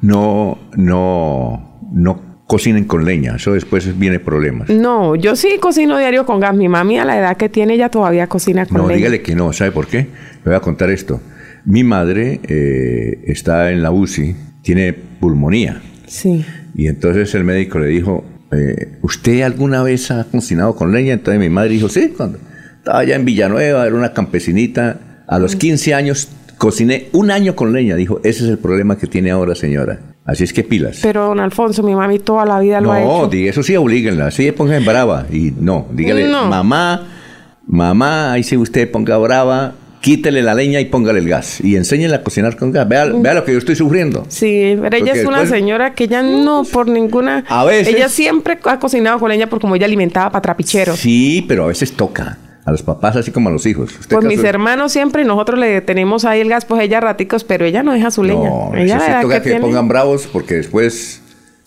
no, 0.02 0.58
no, 0.76 1.82
no 1.92 2.27
cocinen 2.48 2.86
con 2.86 3.06
leña, 3.06 3.36
eso 3.36 3.54
después 3.54 4.00
viene 4.00 4.20
problemas. 4.20 4.70
No, 4.70 5.16
yo 5.16 5.36
sí 5.36 5.58
cocino 5.60 5.98
diario 5.98 6.26
con 6.26 6.40
gas. 6.40 6.56
Mi 6.56 6.70
mami 6.70 6.98
a 6.98 7.06
la 7.06 7.20
edad 7.20 7.38
que 7.38 7.50
tiene 7.50 7.78
ya 7.78 7.90
todavía 7.90 8.28
cocina 8.28 8.66
con 8.66 8.78
leña. 8.78 8.88
No, 8.88 8.96
dígale 8.96 9.22
que 9.22 9.36
no, 9.36 9.52
¿sabe 9.54 9.72
por 9.72 9.88
qué? 9.88 9.98
Le 9.98 10.44
voy 10.46 10.56
a 10.56 10.62
contar 10.62 10.90
esto. 10.90 11.22
Mi 11.66 11.84
madre 11.84 12.40
eh, 12.48 13.24
está 13.26 13.72
en 13.72 13.84
la 13.84 13.92
UCI, 13.92 14.36
tiene 14.62 14.94
pulmonía. 14.94 15.82
Sí. 16.08 16.46
Y 16.74 16.88
entonces 16.88 17.36
el 17.36 17.44
médico 17.44 17.80
le 17.80 17.88
dijo, 17.88 18.24
eh, 18.52 18.94
¿usted 19.02 19.42
alguna 19.42 19.84
vez 19.84 20.10
ha 20.12 20.24
cocinado 20.24 20.76
con 20.76 20.94
leña? 20.94 21.14
Entonces 21.14 21.42
mi 21.42 21.50
madre 21.50 21.72
dijo, 21.72 21.90
sí, 21.90 22.14
cuando 22.16 22.40
estaba 22.78 23.00
allá 23.00 23.18
en 23.18 23.26
Villanueva, 23.26 23.86
era 23.86 23.96
una 23.96 24.14
campesinita. 24.14 25.26
A 25.28 25.40
los 25.40 25.58
15 25.58 25.94
años 25.94 26.30
cociné 26.58 27.08
un 27.12 27.32
año 27.32 27.56
con 27.58 27.74
leña. 27.74 27.98
Dijo, 27.98 28.22
ese 28.24 28.46
es 28.46 28.50
el 28.50 28.58
problema 28.58 28.98
que 28.98 29.08
tiene 29.08 29.32
ahora, 29.32 29.56
señora. 29.56 30.00
Así 30.28 30.44
es 30.44 30.52
que 30.52 30.62
pilas. 30.62 31.00
Pero, 31.02 31.28
don 31.28 31.40
Alfonso, 31.40 31.82
mi 31.84 31.96
mami 31.96 32.20
toda 32.20 32.46
la 32.46 32.60
vida 32.60 32.82
lo 32.82 32.92
ha 32.92 33.02
hecho. 33.02 33.30
No, 33.32 33.32
eso 33.32 33.64
sí, 33.64 33.78
oblíguenla. 33.78 34.30
Sí, 34.30 34.52
pongan 34.52 34.84
brava. 34.84 35.26
Y 35.32 35.54
no, 35.58 35.88
dígale, 35.90 36.28
mamá, 36.28 37.08
mamá, 37.66 38.34
ahí 38.34 38.44
sí 38.44 38.58
usted 38.58 38.92
ponga 38.92 39.18
brava, 39.18 39.76
quítele 40.02 40.44
la 40.44 40.54
leña 40.54 40.82
y 40.82 40.86
póngale 40.86 41.20
el 41.20 41.30
gas. 41.30 41.62
Y 41.62 41.78
enséñele 41.78 42.14
a 42.14 42.24
cocinar 42.24 42.58
con 42.58 42.74
gas. 42.74 42.90
Vea, 42.90 43.06
vea 43.06 43.36
lo 43.36 43.46
que 43.46 43.54
yo 43.54 43.58
estoy 43.58 43.78
sufriendo. 43.78 44.26
Sí, 44.28 44.78
pero 44.82 44.98
ella 44.98 45.14
es 45.14 45.26
una 45.26 45.46
señora 45.46 45.94
que 45.94 46.10
ya 46.10 46.22
no 46.22 46.66
por 46.70 46.90
ninguna... 46.90 47.46
A 47.48 47.64
veces... 47.64 47.96
Ella 47.96 48.10
siempre 48.10 48.60
ha 48.66 48.80
cocinado 48.80 49.20
con 49.20 49.30
leña 49.30 49.48
porque 49.48 49.62
como 49.62 49.78
ella 49.78 49.86
alimentaba 49.86 50.30
para 50.30 50.42
trapicheros. 50.42 51.00
Sí, 51.00 51.46
pero 51.48 51.64
a 51.64 51.68
veces 51.68 51.94
toca 51.94 52.38
a 52.68 52.72
los 52.72 52.84
papás 52.84 53.16
así 53.16 53.32
como 53.32 53.48
a 53.48 53.52
los 53.54 53.66
hijos. 53.66 53.98
pues 54.10 54.26
mis 54.26 54.44
hermanos 54.44 54.92
siempre 54.92 55.22
y 55.22 55.26
nosotros 55.26 55.58
le 55.58 55.80
tenemos 55.80 56.26
ahí 56.26 56.42
el 56.42 56.50
gas, 56.50 56.66
pues 56.66 56.84
ella 56.84 57.00
raticos, 57.00 57.46
pero 57.46 57.64
ella 57.64 57.82
no 57.82 57.94
deja 57.94 58.12
su 58.12 58.24
leña. 58.24 58.52
ella 58.76 59.00
sí 59.00 59.12
toca 59.22 59.42
que, 59.42 59.56
pongan 59.56 59.88
bravos 59.88 60.28
porque 60.28 60.56
después 60.56 61.22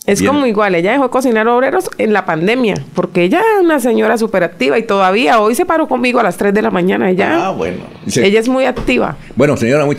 Es 0.05 0.21
como 0.21 0.45
igual, 0.45 0.75
ella 0.75 0.91
dejó 0.91 1.05
de 1.05 1.09
cocinar 1.09 1.47
obreros 1.47 1.89
en 1.97 2.13
la 2.13 2.25
pandemia, 2.25 2.75
porque 2.93 3.23
ella 3.23 3.39
es 3.39 3.65
una 3.65 3.79
señora 3.79 4.19
súper 4.19 4.43
activa 4.43 4.77
y 4.77 4.83
todavía 4.83 5.39
hoy 5.41 5.55
se 5.55 5.65
paró 5.65 5.87
conmigo 5.87 6.19
a 6.19 6.23
las 6.23 6.37
3 6.37 6.53
de 6.53 6.61
la 6.61 6.69
mañana. 6.69 7.09
Ella, 7.09 7.47
ah, 7.47 7.49
bueno. 7.49 7.79
Ella 8.05 8.39
es 8.39 8.47
muy 8.47 8.65
activa. 8.65 9.17
Bueno, 9.35 9.57
señora, 9.57 9.85
muy 9.85 9.97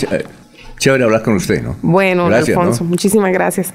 chévere 0.78 1.02
hablar 1.02 1.24
con 1.24 1.34
usted, 1.34 1.64
¿no? 1.64 1.74
Bueno, 1.82 2.26
Alfonso, 2.26 2.84
muchísimas 2.84 3.32
gracias. 3.32 3.74